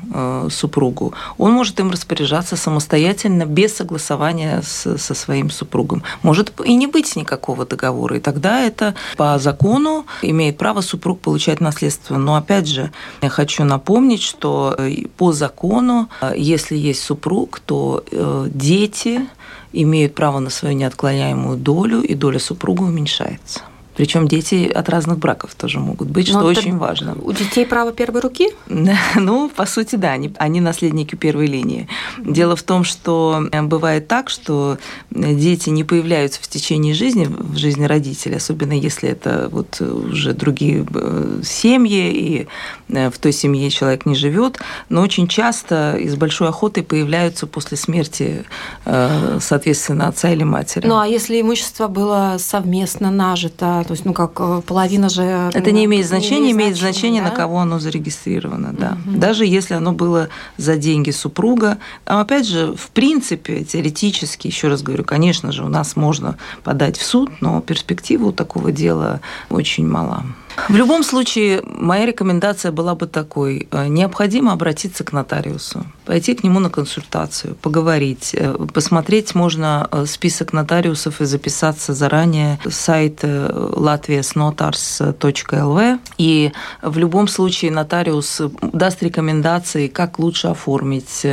супругу, 0.51 1.13
он 1.39 1.53
может 1.53 1.81
им 1.81 1.91
распоряжаться 1.91 2.57
самостоятельно, 2.57 3.45
без 3.45 3.75
согласования 3.75 4.63
со 4.63 5.15
своим 5.15 5.51
супругом. 5.51 6.03
Может 6.23 6.53
и 6.63 6.75
не 6.75 6.87
быть 6.87 7.17
никакого 7.17 7.67
договора. 7.67 8.17
И 8.17 8.21
тогда 8.21 8.61
это 8.61 8.95
по 9.17 9.39
закону 9.39 10.07
имеет 10.23 10.59
право 10.59 10.81
супруг 10.81 11.21
получать 11.21 11.61
наследство. 11.61 12.17
Но 12.17 12.37
опять 12.37 12.67
же, 12.67 12.91
я 13.23 13.29
хочу 13.29 13.65
напомнить, 13.65 14.23
что 14.23 14.75
э, 14.79 15.07
по 15.17 15.33
закону, 15.33 16.09
э, 16.21 16.35
если 16.37 16.77
есть 16.77 17.03
супруг, 17.03 17.61
то 17.61 18.05
э, 18.11 18.47
дети 18.53 19.27
имеют 19.73 20.15
право 20.15 20.39
на 20.39 20.51
свою 20.51 20.75
неотклоняемую 20.77 21.57
долю, 21.57 22.03
и 22.03 22.15
доля 22.15 22.39
супруга 22.39 22.83
уменьшается. 22.83 23.61
Причем 23.95 24.27
дети 24.27 24.71
от 24.75 24.89
разных 24.89 25.19
браков 25.19 25.55
тоже 25.55 25.79
могут 25.79 26.09
быть, 26.09 26.29
что 26.29 26.41
очень 26.41 26.79
важно. 26.79 27.15
У 27.23 27.33
детей 27.33 27.67
право 27.67 27.93
первой 27.93 28.21
руки? 28.21 28.49
Ну, 29.15 29.49
по 29.49 29.67
сути, 29.67 29.97
да, 29.97 30.13
они, 30.13 30.33
они 30.39 30.61
наследники 30.61 31.15
первой 31.15 31.47
линии. 31.47 31.89
Дело 32.19 32.57
в 32.57 32.63
том, 32.63 32.85
что 32.85 33.47
э, 33.53 33.63
бывает 33.63 34.09
так, 34.09 34.31
что 34.31 34.79
дети 35.11 35.71
не 35.71 35.85
появляются 35.85 36.41
в 36.43 36.49
течение 36.49 36.95
жизни, 36.95 37.29
в 37.29 37.57
жизни 37.57 37.85
родителей, 37.85 38.37
особенно 38.37 38.73
если 38.73 39.11
это 39.11 39.49
вот 39.51 39.81
уже 39.81 40.33
другие 40.33 40.87
э, 40.95 41.41
семьи, 41.45 42.11
и 42.13 42.47
э, 42.89 43.11
в 43.11 43.19
той 43.19 43.33
семье 43.33 43.71
человек 43.71 44.07
не 44.07 44.15
живет, 44.15 44.59
но 44.89 45.03
очень 45.03 45.29
часто 45.29 45.97
и 45.97 46.09
с 46.09 46.17
большой 46.17 46.49
охотой 46.49 46.83
появляются 46.83 47.47
после 47.47 47.77
смерти, 47.77 48.45
соответственно, 48.85 50.09
отца 50.09 50.31
или 50.31 50.45
матери. 50.45 50.87
Ну, 50.87 50.99
а 50.99 51.07
если 51.07 51.41
имущество 51.41 51.89
было 51.89 52.37
совместно 52.39 53.11
нажито, 53.11 53.82
то 53.85 53.93
есть, 53.93 54.05
ну 54.05 54.13
как 54.13 54.33
э, 54.39 54.63
половина 54.67 55.09
же... 55.09 55.51
Это 55.53 55.73
не 55.73 55.85
имеет 55.85 56.07
значения, 56.07 56.47
не 56.47 56.53
имеет 56.53 56.77
значения, 56.77 57.23
да? 57.23 57.31
на 57.31 57.35
кого 57.35 57.59
оно 57.59 57.79
зарегистрировано, 57.79 58.73
да. 58.73 58.99
Угу. 59.07 59.19
Даже 59.19 59.47
если 59.47 59.75
оно 59.75 59.93
было 59.93 60.29
за 60.57 60.77
деньги 60.77 61.11
супруга. 61.11 61.79
А 62.07 62.21
опять 62.21 62.47
же, 62.47 62.75
в 62.75 62.91
принципе, 62.91 63.65
теоретически, 63.65 64.47
еще 64.47 64.69
раз 64.69 64.83
говорю, 64.83 65.05
конечно 65.05 65.53
же, 65.53 65.65
у 65.65 65.69
нас 65.69 65.97
можно 65.97 66.37
подать 66.65 66.97
в 66.97 67.05
суд, 67.05 67.31
но 67.41 67.61
перспектива 67.61 68.27
у 68.27 68.33
такого 68.33 68.73
дела 68.73 69.21
очень 69.51 69.87
мала. 69.87 70.25
В 70.69 70.77
любом 70.77 71.03
случае, 71.03 71.63
моя 71.65 72.07
рекомендация 72.07 72.73
была 72.73 72.95
бы 72.95 73.07
такой. 73.07 73.69
Э, 73.71 73.87
необходимо 73.89 74.53
обратиться 74.53 75.05
к 75.05 75.13
нотариусу, 75.13 75.85
пойти 76.05 76.35
к 76.35 76.45
нему 76.45 76.61
на 76.61 76.69
консультацию, 76.71 77.55
поговорить. 77.55 78.35
Э, 78.35 78.55
посмотреть 78.73 79.35
можно 79.35 79.89
э, 79.91 80.07
список 80.07 80.53
нотариусов 80.53 81.21
и 81.21 81.25
записаться 81.25 81.93
заранее 81.95 82.61
сайт 82.69 83.23
latviasnotars.lv. 83.23 85.99
И 86.19 86.53
в 86.83 86.99
любом 86.99 87.29
случае 87.29 87.71
нотариус 87.71 88.43
даст 88.61 89.03
рекомендации, 89.03 89.89
как 89.89 90.19
лучше 90.19 90.49
оформить, 90.49 91.25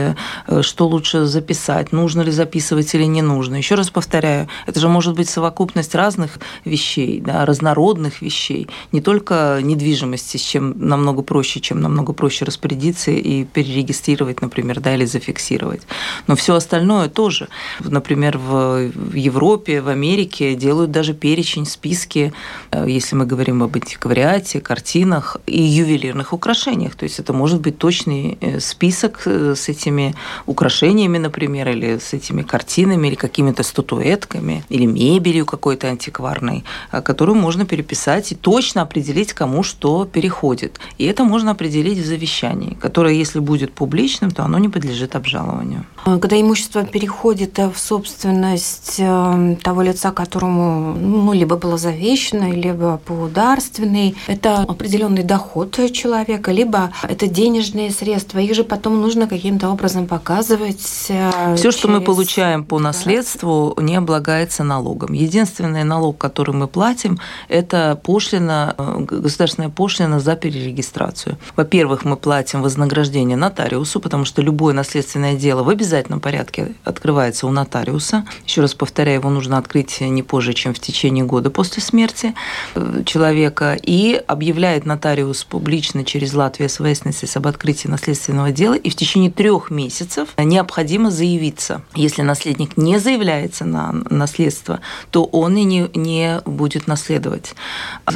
что 0.62 0.88
лучше 0.88 1.26
записать, 1.26 1.92
нужно 1.92 2.22
ли 2.22 2.32
записывать 2.32 2.96
или 2.96 3.04
не 3.04 3.22
нужно. 3.22 3.56
Еще 3.56 3.76
раз 3.76 3.90
повторяю, 3.90 4.48
это 4.66 4.80
же 4.80 4.88
может 4.88 5.16
быть 5.16 5.28
совокупность 5.30 5.94
разных 5.96 6.40
вещей, 6.66 7.22
да, 7.22 7.46
разнородных 7.46 8.22
вещей, 8.22 8.68
не 8.92 9.02
только 9.02 9.60
недвижимости, 9.62 10.38
с 10.38 10.42
чем 10.42 10.74
намного 10.78 11.22
проще, 11.22 11.60
чем 11.60 11.82
намного 11.82 12.14
проще 12.14 12.46
распорядиться 12.46 13.12
и 13.12 13.44
перерегистрировать, 13.46 14.42
например, 14.42 14.59
да, 14.80 14.96
или 14.96 15.06
зафиксировать. 15.06 15.82
Но 16.28 16.36
все 16.36 16.56
остальное 16.56 17.10
тоже. 17.10 17.48
Например, 17.80 18.38
в 18.38 18.92
Европе, 19.14 19.82
в 19.82 19.90
Америке 19.90 20.56
делают 20.56 20.92
даже 20.92 21.14
перечень, 21.14 21.66
списки, 21.66 22.34
э, 22.72 22.86
если 22.88 23.16
мы 23.16 23.26
говорим 23.26 23.64
об 23.64 23.76
антиквариате, 23.76 24.62
картинах 24.62 25.38
и 25.48 25.62
ювелирных 25.62 26.34
украшениях. 26.34 26.96
То 26.96 27.04
есть 27.04 27.20
это 27.20 27.34
может 27.34 27.62
быть 27.62 27.78
точный 27.78 28.38
э, 28.42 28.60
список 28.60 29.24
э, 29.26 29.56
с 29.56 29.70
этими 29.70 30.16
украшениями, 30.46 31.18
например, 31.18 31.70
или 31.70 31.98
с 31.98 32.14
этими 32.14 32.42
картинами, 32.42 33.08
или 33.08 33.16
какими-то 33.16 33.64
статуэтками, 33.64 34.64
или 34.70 34.86
мебелью 34.86 35.46
какой-то 35.46 35.88
антикварной, 35.88 36.64
которую 37.04 37.38
можно 37.38 37.66
переписать 37.66 38.32
и 38.32 38.36
точно 38.36 38.82
определить, 38.82 39.34
кому 39.34 39.64
что 39.64 40.06
переходит. 40.06 40.80
И 40.98 41.06
это 41.06 41.24
можно 41.24 41.52
определить 41.52 42.00
в 42.00 42.06
завещании, 42.06 42.78
которое, 42.82 43.14
если 43.14 43.40
будет 43.40 43.74
публичным, 43.74 44.32
то 44.32 44.44
оно 44.50 44.58
не 44.60 44.70
подлежит 44.70 45.16
обжалованию. 45.16 45.86
А 46.06 46.18
когда 46.18 46.40
имущество 46.40 46.84
переходит 46.84 47.58
в 47.58 47.78
собственность 47.78 48.96
э, 48.98 49.56
того 49.64 49.82
лица, 49.82 50.12
которому 50.12 50.94
ну, 50.94 51.34
либо 51.34 51.56
было 51.56 51.78
завещено, 51.78 52.52
либо 52.52 52.98
по 53.06 53.28
дарственной, 53.28 54.16
это 54.28 54.66
определенный 54.68 55.24
доход 55.24 55.80
человека, 55.92 56.52
либо 56.52 56.92
это 57.04 57.28
денежные 57.28 57.92
средства. 57.92 58.40
Их 58.40 58.56
же 58.56 58.64
потом 58.64 59.02
нужно 59.02 59.28
каким-то 59.28 59.70
образом 59.70 60.08
показывать. 60.08 61.06
Э, 61.10 61.56
Все, 61.56 61.64
через... 61.64 61.76
что 61.76 61.88
мы 61.88 62.02
получаем 62.02 62.64
по 62.64 62.80
наследству, 62.80 63.76
не 63.80 63.96
облагается 63.96 64.64
налогом. 64.64 65.14
Единственный 65.14 65.84
налог, 65.84 66.18
который 66.18 66.56
мы 66.56 66.68
платим, 66.68 67.20
это 67.50 68.00
пошлина 68.04 68.76
э, 68.78 69.00
государственная 69.00 69.70
пошлина 69.70 70.20
за 70.20 70.36
перерегистрацию. 70.36 71.38
Во-первых, 71.56 72.06
мы 72.06 72.16
платим 72.16 72.62
вознаграждение 72.62 73.38
нотариусу, 73.38 74.00
потому 74.00 74.26
что 74.26 74.39
что 74.40 74.46
любое 74.46 74.74
наследственное 74.74 75.36
дело 75.36 75.64
в 75.64 75.70
обязательном 75.70 76.22
порядке 76.22 76.72
открывается 76.86 77.46
у 77.46 77.52
нотариуса. 77.52 78.26
Еще 78.46 78.62
раз 78.62 78.74
повторяю, 78.74 79.20
его 79.20 79.30
нужно 79.30 79.58
открыть 79.58 80.00
не 80.00 80.24
позже, 80.24 80.54
чем 80.54 80.74
в 80.74 80.80
течение 80.80 81.26
года 81.26 81.50
после 81.50 81.84
смерти 81.84 82.34
э, 82.74 83.04
человека. 83.06 83.78
И 83.84 84.14
объявляет 84.28 84.86
нотариус 84.86 85.44
публично 85.44 86.06
через 86.06 86.34
Латвию 86.34 86.70
СВСНС 86.70 87.36
об 87.36 87.48
открытии 87.48 87.90
наследственного 87.90 88.52
дела. 88.52 88.76
И 88.76 88.90
в 88.90 88.96
течение 88.96 89.30
трех 89.30 89.72
месяцев 89.72 90.30
необходимо 90.38 91.12
заявиться. 91.12 91.82
Если 91.94 92.22
наследник 92.22 92.78
не 92.78 92.98
заявляется 92.98 93.66
на 93.66 93.92
наследство, 94.10 94.80
то 95.12 95.26
он 95.26 95.58
и 95.58 95.64
не, 95.64 95.90
не 95.96 96.40
будет 96.46 96.88
наследовать. 96.88 97.56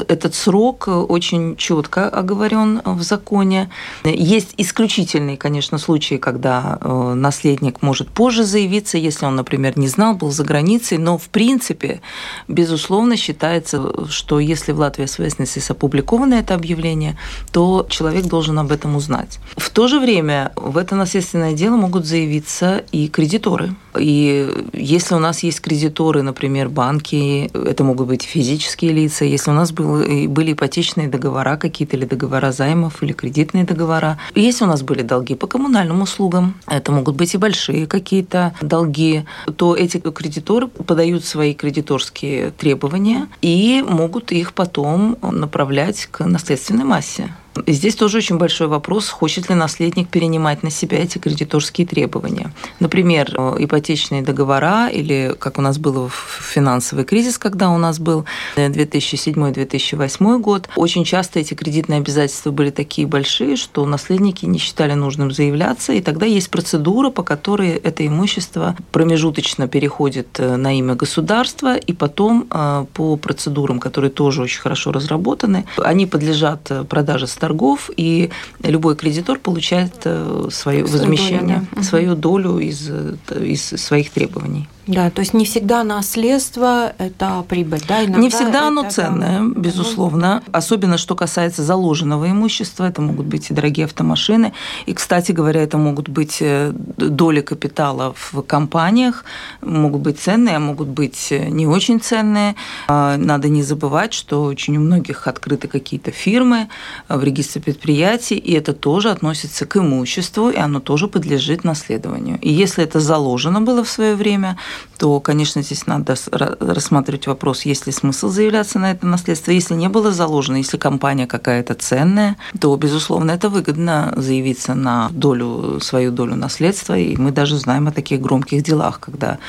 Этот 0.08 0.36
срок 0.36 0.88
очень 0.88 1.58
четко 1.58 2.08
оговорен 2.08 2.82
в 2.86 3.02
законе. 3.02 3.70
Есть 4.06 4.54
исключительные, 4.56 5.36
конечно, 5.36 5.78
случаи, 5.78 6.13
когда 6.18 6.78
э, 6.80 7.14
наследник 7.14 7.82
может 7.82 8.10
позже 8.10 8.44
заявиться, 8.44 8.98
если 8.98 9.26
он, 9.26 9.36
например, 9.36 9.78
не 9.78 9.88
знал, 9.88 10.16
был 10.16 10.32
за 10.32 10.44
границей, 10.44 10.98
но 10.98 11.18
в 11.18 11.30
принципе, 11.30 12.02
безусловно, 12.48 13.18
считается, 13.18 14.08
что 14.10 14.40
если 14.40 14.72
в 14.72 14.80
Латвии 14.80 15.06
СВСНС 15.06 15.70
опубликовано 15.70 16.36
это 16.36 16.56
объявление, 16.56 17.18
то 17.52 17.86
человек 17.90 18.26
должен 18.26 18.60
об 18.60 18.72
этом 18.72 18.96
узнать. 18.96 19.40
В 19.58 19.70
то 19.70 19.88
же 19.88 20.00
время 20.00 20.52
в 20.56 20.78
это 20.78 20.96
наследственное 20.96 21.54
дело 21.54 21.76
могут 21.76 22.06
заявиться 22.06 22.84
и 22.92 23.08
кредиторы. 23.08 23.76
И 23.98 24.50
если 24.74 25.16
у 25.16 25.20
нас 25.20 25.44
есть 25.44 25.62
кредиторы, 25.62 26.24
например, 26.24 26.70
банки, 26.70 27.52
это 27.54 27.84
могут 27.84 28.08
быть 28.08 28.24
физические 28.24 28.92
лица, 28.92 29.26
если 29.26 29.52
у 29.52 29.54
нас 29.54 29.72
были, 29.72 30.54
ипотечные 30.54 31.08
договора 31.08 31.58
какие-то 31.58 31.98
или 31.98 32.06
договора 32.06 32.52
займов 32.52 33.04
или 33.04 33.14
кредитные 33.14 33.64
договора, 33.64 34.18
если 34.36 34.66
у 34.66 34.68
нас 34.68 34.82
были 34.82 35.02
долги 35.02 35.36
по 35.36 35.48
коммунальным 35.48 36.02
услугам, 36.04 36.56
это 36.68 36.92
могут 36.92 37.16
быть 37.16 37.34
и 37.34 37.38
большие 37.38 37.88
какие-то 37.88 38.54
долги, 38.62 39.26
то 39.58 39.76
эти 39.76 39.98
кредиторы 39.98 40.68
подают 40.68 41.26
свои 41.26 41.54
кредиторские 41.54 42.52
требования 42.52 43.28
и 43.42 43.84
могут 43.88 44.32
их 44.32 44.54
потом 44.54 45.18
направлять 45.22 46.08
к 46.12 46.24
наследственной 46.26 46.86
массе. 46.86 47.34
Здесь 47.68 47.96
тоже 47.96 48.18
очень 48.18 48.38
большой 48.38 48.68
вопрос, 48.68 49.10
хочет 49.10 49.50
ли 49.50 49.56
наследник 49.56 50.10
перенимать 50.10 50.64
на 50.64 50.72
себя 50.72 50.98
эти 50.98 51.20
кредиторские 51.20 51.86
требования. 51.86 52.52
Например, 52.80 53.34
э, 53.38 53.56
ипотечные 53.60 54.22
договора 54.24 54.90
или, 54.90 55.36
как 55.38 55.60
у 55.60 55.62
нас 55.62 55.78
было 55.78 56.10
в 56.10 56.40
финансовый 56.42 57.06
кризис, 57.06 57.38
когда 57.38 57.70
у 57.70 57.78
нас 57.78 58.00
был 58.00 58.26
2007-2008 58.56 60.40
год, 60.40 60.70
очень 60.76 61.04
часто 61.04 61.40
эти 61.40 61.54
кредитные 61.54 62.00
обязательства 62.00 62.52
были 62.52 62.72
такие 62.72 63.08
большие, 63.08 63.56
что 63.56 63.86
наследники 63.86 64.46
не 64.46 64.58
считали 64.58 64.94
нужным 64.94 65.32
заявляться, 65.32 65.94
и 65.94 66.02
тогда 66.02 66.26
есть 66.26 66.50
процедура, 66.50 67.12
по 67.12 67.24
которой 67.24 67.70
это 67.70 68.06
имущество 68.06 68.76
промежуточно 68.92 69.68
переходит 69.68 70.40
э, 70.40 70.56
на 70.56 70.78
имя 70.78 70.96
государства, 70.96 71.76
и 71.76 71.94
потом 71.94 72.48
э, 72.50 72.86
по 72.94 73.16
процедурам, 73.18 73.80
которые 73.80 74.10
тоже 74.10 74.42
очень 74.42 74.62
хорошо 74.62 74.92
разработаны, 74.92 75.66
они 75.78 76.08
подлежат 76.08 76.72
продаже 76.90 77.28
торгов, 77.44 77.90
и 77.98 78.30
любой 78.64 78.96
кредитор 78.96 79.38
получает 79.38 79.94
э, 80.06 80.48
свое 80.50 80.86
возмещение, 80.86 81.66
свою 81.82 82.16
долю 82.16 82.60
из, 82.60 82.90
э, 82.90 83.16
из 83.54 83.62
своих 83.86 84.12
требований. 84.12 84.70
Да, 84.86 85.10
то 85.10 85.22
есть 85.22 85.34
не 85.34 85.46
всегда 85.46 85.84
наследство– 85.84 86.94
это 86.98 87.46
прибыль, 87.48 87.82
да? 87.88 88.04
Иногда 88.04 88.20
не 88.20 88.30
всегда 88.30 88.68
оно 88.68 88.90
ценное, 88.90 89.42
безусловно. 89.42 90.44
Особенно, 90.52 90.98
что 90.98 91.16
касается 91.16 91.64
заложенного 91.64 92.30
имущества. 92.30 92.90
Это 92.90 93.02
могут 93.02 93.28
быть 93.28 93.50
и 93.50 93.54
дорогие 93.54 93.86
автомашины. 93.86 94.52
И, 94.86 94.94
кстати 94.94 95.32
говоря, 95.32 95.62
это 95.62 95.78
могут 95.78 96.10
быть 96.10 96.38
э, 96.42 96.74
доли 96.74 97.40
капитала 97.40 98.14
в 98.14 98.42
компаниях. 98.42 99.24
Могут 99.62 100.02
быть 100.02 100.20
ценные, 100.20 100.58
а 100.58 100.60
могут 100.60 100.90
быть 100.90 101.28
э, 101.32 101.48
не 101.48 101.66
очень 101.66 102.02
ценные. 102.02 102.56
А, 102.90 103.16
надо 103.16 103.48
не 103.48 103.64
забывать, 103.64 104.14
что 104.14 104.44
очень 104.44 104.76
у 104.76 104.82
многих 104.82 105.28
открыты 105.28 105.70
какие-то 105.70 106.12
фирмы 106.12 106.68
э, 107.08 107.18
в 107.18 107.24
регистре 107.24 107.62
предприятий, 107.62 108.36
и 108.36 108.52
это 108.52 108.74
тоже 108.74 109.12
относится 109.12 109.66
к 109.66 109.78
имуществу, 109.78 110.50
и 110.50 110.58
оно 110.58 110.82
тоже 110.82 111.08
подлежит 111.08 111.64
наследованию. 111.64 112.38
И 112.42 112.52
если 112.52 112.84
это 112.84 113.00
заложено 113.00 113.62
было 113.62 113.86
в 113.86 113.90
свое 113.90 114.16
время– 114.16 114.58
то, 114.98 115.20
конечно, 115.20 115.62
здесь 115.62 115.86
надо 115.86 116.16
рассматривать 116.32 117.28
вопрос, 117.28 117.64
есть 117.64 117.88
ли 117.88 117.92
смысл 117.92 118.30
заявляться 118.30 118.80
на 118.80 118.92
это 118.92 119.06
наследство. 119.06 119.52
Если 119.52 119.74
не 119.74 119.90
было 119.90 120.12
заложено, 120.12 120.58
если 120.58 120.78
компания 120.78 121.28
какая-то 121.28 121.74
ценная, 121.74 122.38
то, 122.60 122.76
безусловно, 122.78 123.32
это 123.32 123.50
выгодно 123.50 124.14
заявиться 124.16 124.76
на 124.76 125.10
долю, 125.10 125.80
свою 125.82 126.12
долю 126.12 126.36
наследства. 126.36 126.98
И 126.98 127.18
мы 127.18 127.32
даже 127.32 127.58
знаем 127.58 127.88
о 127.88 127.92
таких 127.92 128.22
громких 128.22 128.64
делах, 128.64 129.00
когда 129.00 129.40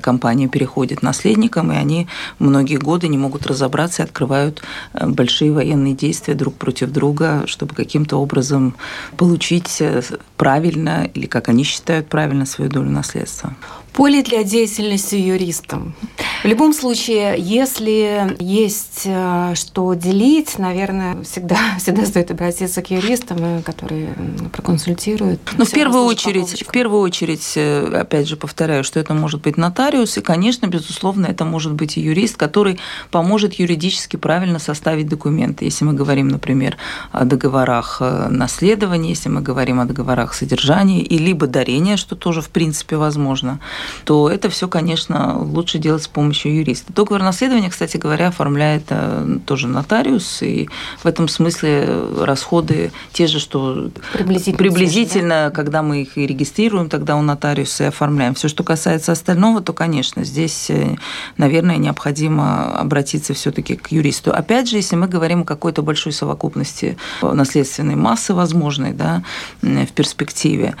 компания 0.00 0.48
переходит 0.48 1.02
наследникам, 1.02 1.72
и 1.72 1.76
они 1.76 2.06
многие 2.38 2.76
годы 2.76 3.08
не 3.08 3.18
могут 3.18 3.46
разобраться 3.46 4.02
и 4.02 4.04
открывают 4.04 4.62
э, 4.92 5.06
большие 5.06 5.52
военные 5.52 5.94
действия 5.94 6.34
друг 6.34 6.54
против 6.54 6.90
друга, 6.90 7.44
чтобы 7.46 7.74
каким-то 7.74 8.20
образом 8.20 8.74
получить 9.16 9.80
э, 9.80 10.02
правильно, 10.36 11.08
или 11.14 11.26
как 11.26 11.48
они 11.48 11.64
считают 11.64 12.08
правильно, 12.08 12.46
свою 12.46 12.70
долю 12.70 12.90
наследства. 12.90 13.54
Поле 13.94 14.24
для 14.24 14.42
деятельности 14.42 15.14
юристом. 15.14 15.94
В 16.42 16.46
любом 16.46 16.74
случае, 16.74 17.36
если 17.38 18.36
есть 18.38 19.02
э, 19.06 19.54
что 19.54 19.94
делить, 19.94 20.58
наверное, 20.58 21.22
всегда, 21.22 21.56
всегда 21.78 22.04
стоит 22.04 22.30
обратиться 22.32 22.82
к 22.82 22.90
юристам, 22.90 23.38
э, 23.40 23.62
которые 23.62 24.14
проконсультируют. 24.52 25.40
Но 25.52 25.58
ну, 25.58 25.64
в 25.64 25.70
первую 25.70 26.04
очередь, 26.04 26.66
в 26.66 26.70
первую 26.72 27.02
очередь, 27.02 27.52
э, 27.54 27.98
опять 28.00 28.28
же 28.28 28.36
повторяю, 28.36 28.82
что 28.82 28.98
это 28.98 29.14
может 29.14 29.42
быть 29.42 29.56
нотариус, 29.56 30.18
и, 30.18 30.20
конечно, 30.20 30.66
безусловно, 30.66 31.26
это 31.26 31.44
может 31.44 31.72
быть 31.72 31.96
и 31.96 32.00
юрист, 32.00 32.36
который 32.36 32.78
поможет 33.12 33.54
юридически 33.54 34.16
правильно 34.16 34.58
составить 34.58 35.08
документы. 35.08 35.64
Если 35.64 35.84
мы 35.84 35.94
говорим, 35.94 36.28
например, 36.28 36.76
о 37.12 37.24
договорах 37.24 38.02
наследования, 38.28 39.10
если 39.10 39.28
мы 39.28 39.40
говорим 39.40 39.78
о 39.78 39.84
договорах 39.84 40.34
содержания 40.34 41.00
и 41.00 41.16
либо 41.16 41.46
дарения, 41.46 41.96
что 41.96 42.16
тоже 42.16 42.42
в 42.42 42.50
принципе 42.50 42.96
возможно, 42.96 43.60
то 44.04 44.28
это 44.28 44.48
все, 44.48 44.68
конечно, 44.68 45.38
лучше 45.38 45.78
делать 45.78 46.02
с 46.02 46.08
помощью 46.08 46.54
юриста. 46.54 46.92
Договор 46.92 47.22
наследования, 47.22 47.70
кстати 47.70 47.96
говоря, 47.96 48.28
оформляет 48.28 48.84
э, 48.90 49.38
тоже 49.46 49.68
нотариус, 49.68 50.42
и 50.42 50.68
в 51.02 51.06
этом 51.06 51.28
смысле 51.28 51.88
расходы 52.20 52.92
те 53.12 53.26
же, 53.26 53.38
что 53.38 53.90
приблизительно, 54.12 54.58
приблизительно 54.58 55.44
да? 55.46 55.50
когда 55.50 55.82
мы 55.82 56.02
их 56.02 56.16
и 56.16 56.26
регистрируем, 56.26 56.88
тогда 56.88 57.16
у 57.16 57.22
нотариуса 57.22 57.84
и 57.84 57.86
оформляем. 57.88 58.34
Все, 58.34 58.48
что 58.48 58.64
касается 58.64 59.12
остального, 59.12 59.60
то, 59.60 59.72
конечно, 59.72 60.24
здесь, 60.24 60.70
э, 60.70 60.96
наверное, 61.36 61.76
необходимо 61.76 62.78
обратиться 62.78 63.34
все-таки 63.34 63.76
к 63.76 63.92
юристу. 63.92 64.32
Опять 64.32 64.68
же, 64.68 64.76
если 64.76 64.96
мы 64.96 65.08
говорим 65.08 65.42
о 65.42 65.44
какой-то 65.44 65.82
большой 65.82 66.12
совокупности 66.12 66.96
наследственной 67.22 67.96
массы 67.96 68.34
возможной 68.34 68.92
да, 68.92 69.22
в 69.62 69.92
перспективе. 69.92 70.76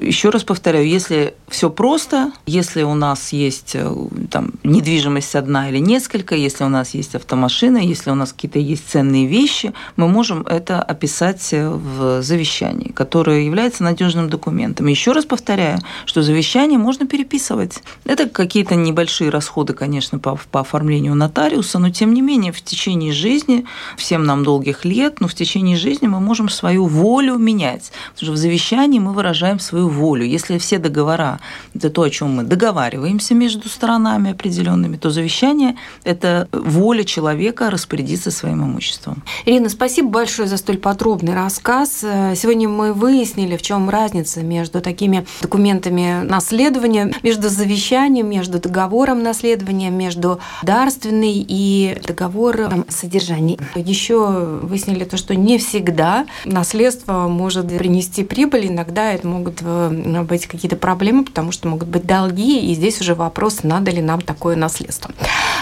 Еще 0.00 0.30
раз 0.30 0.44
повторяю, 0.44 0.86
если 0.86 1.34
все 1.48 1.70
просто, 1.70 2.32
если 2.46 2.82
у 2.82 2.94
нас 2.94 3.32
есть 3.32 3.72
э, 3.74 3.94
там, 4.30 4.52
недвижимость 4.64 5.36
одна 5.36 5.68
или 5.68 5.78
несколько, 5.78 6.34
если 6.34 6.64
у 6.64 6.68
нас 6.68 6.94
есть 6.94 7.14
автомашина, 7.14 7.76
если 7.76 8.10
у 8.10 8.14
нас 8.14 8.32
какие-то 8.32 8.58
есть 8.58 8.88
ценные 8.88 9.26
вещи, 9.26 9.72
мы 9.96 10.08
можем 10.08 10.42
это 10.42 10.82
описать 10.82 11.52
э, 11.52 11.68
в 11.68 12.22
завещании, 12.22 12.90
которое 12.90 13.44
является 13.44 13.84
надежным 13.84 14.28
документом. 14.28 14.86
Еще 14.86 15.12
раз 15.12 15.24
повторяю, 15.24 15.78
что 16.04 16.22
завещание 16.22 16.78
можно 16.78 17.06
переписывать. 17.06 17.82
Это 18.04 18.28
какие-то 18.28 18.74
небольшие 18.74 19.30
расходы, 19.30 19.72
конечно, 19.72 20.18
по, 20.18 20.38
по 20.50 20.60
оформлению 20.60 21.14
нотариуса, 21.14 21.78
но 21.78 21.90
тем 21.90 22.12
не 22.12 22.22
менее 22.22 22.52
в 22.52 22.60
течение 22.60 23.12
жизни, 23.12 23.66
всем 23.96 24.24
нам 24.24 24.42
долгих 24.42 24.84
лет, 24.84 25.20
но 25.20 25.28
в 25.28 25.34
течение 25.34 25.76
жизни 25.76 26.08
мы 26.08 26.18
можем 26.18 26.48
свою 26.48 26.86
волю 26.86 27.36
менять. 27.36 27.92
Потому 28.14 28.26
что 28.26 28.32
в 28.32 28.36
завещании 28.36 28.98
мы 28.98 29.12
выражаем 29.12 29.60
свою 29.60 29.88
волю. 29.88 30.24
Если 30.24 30.58
все 30.58 30.78
договора– 30.78 31.38
это 31.74 31.88
то, 31.88 32.02
о 32.02 32.10
чем 32.10 32.31
мы 32.32 32.42
договариваемся 32.42 33.34
между 33.34 33.68
сторонами 33.68 34.32
определенными, 34.32 34.96
то 34.96 35.10
завещание– 35.10 35.76
это 36.04 36.48
воля 36.52 37.04
человека 37.04 37.70
распорядиться 37.70 38.30
своим 38.30 38.64
имуществом. 38.64 39.22
Ирина, 39.44 39.68
спасибо 39.68 40.08
большое 40.08 40.48
за 40.48 40.56
столь 40.56 40.78
подробный 40.78 41.34
рассказ. 41.34 42.00
Сегодня 42.00 42.68
мы 42.68 42.92
выяснили, 42.92 43.56
в 43.56 43.62
чем 43.62 43.90
разница 43.90 44.42
между 44.42 44.80
такими 44.80 45.26
документами 45.40 46.22
наследования, 46.24 47.12
между 47.22 47.48
завещанием, 47.48 48.28
между 48.28 48.58
договором 48.58 49.22
наследования, 49.22 49.90
между 49.90 50.40
дарственной 50.62 51.44
и 51.46 52.00
договором 52.06 52.86
содержания. 52.88 53.58
Еще 53.74 54.60
выяснили 54.62 55.04
то, 55.04 55.16
что 55.16 55.34
не 55.34 55.58
всегда 55.58 56.26
наследство 56.44 57.28
может 57.28 57.68
принести 57.76 58.24
прибыль, 58.24 58.68
иногда 58.68 59.12
это 59.12 59.26
могут 59.26 59.60
э, 59.62 60.22
быть 60.28 60.46
какие-то 60.46 60.76
проблемы, 60.76 61.24
потому 61.24 61.52
что 61.52 61.68
могут 61.68 61.88
быть 61.88 62.06
долги 62.06 62.21
долги, 62.22 62.70
и 62.70 62.74
здесь 62.74 63.00
уже 63.00 63.14
вопрос, 63.14 63.62
надо 63.62 63.90
ли 63.90 64.00
нам 64.00 64.20
такое 64.20 64.56
наследство. 64.56 65.10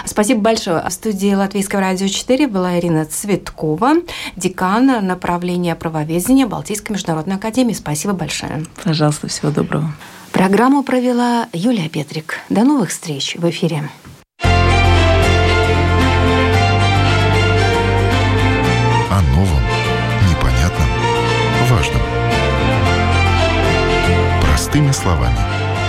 Спасибо 0.04 0.40
большое. 0.40 0.82
В 0.86 0.92
студии 0.92 1.34
Латвийского 1.34 1.80
радио 1.80 2.06
4 2.06 2.48
была 2.48 2.78
Ирина 2.78 3.06
Цветкова, 3.06 3.94
декан 4.36 5.06
направления 5.06 5.74
правоведения 5.74 6.46
Балтийской 6.46 6.94
международной 6.94 7.36
академии. 7.36 7.72
Спасибо 7.72 8.12
большое. 8.14 8.66
Пожалуйста, 8.84 9.28
всего 9.28 9.50
доброго. 9.50 9.94
Программу 10.32 10.82
провела 10.82 11.48
Юлия 11.52 11.88
Петрик. 11.88 12.40
До 12.50 12.64
новых 12.64 12.90
встреч 12.90 13.36
в 13.36 13.48
эфире. 13.48 13.88
О 19.10 19.22
новом, 19.34 19.62
непонятном, 20.28 20.88
важном. 21.68 22.02
Простыми 24.42 24.92
словами. 24.92 25.59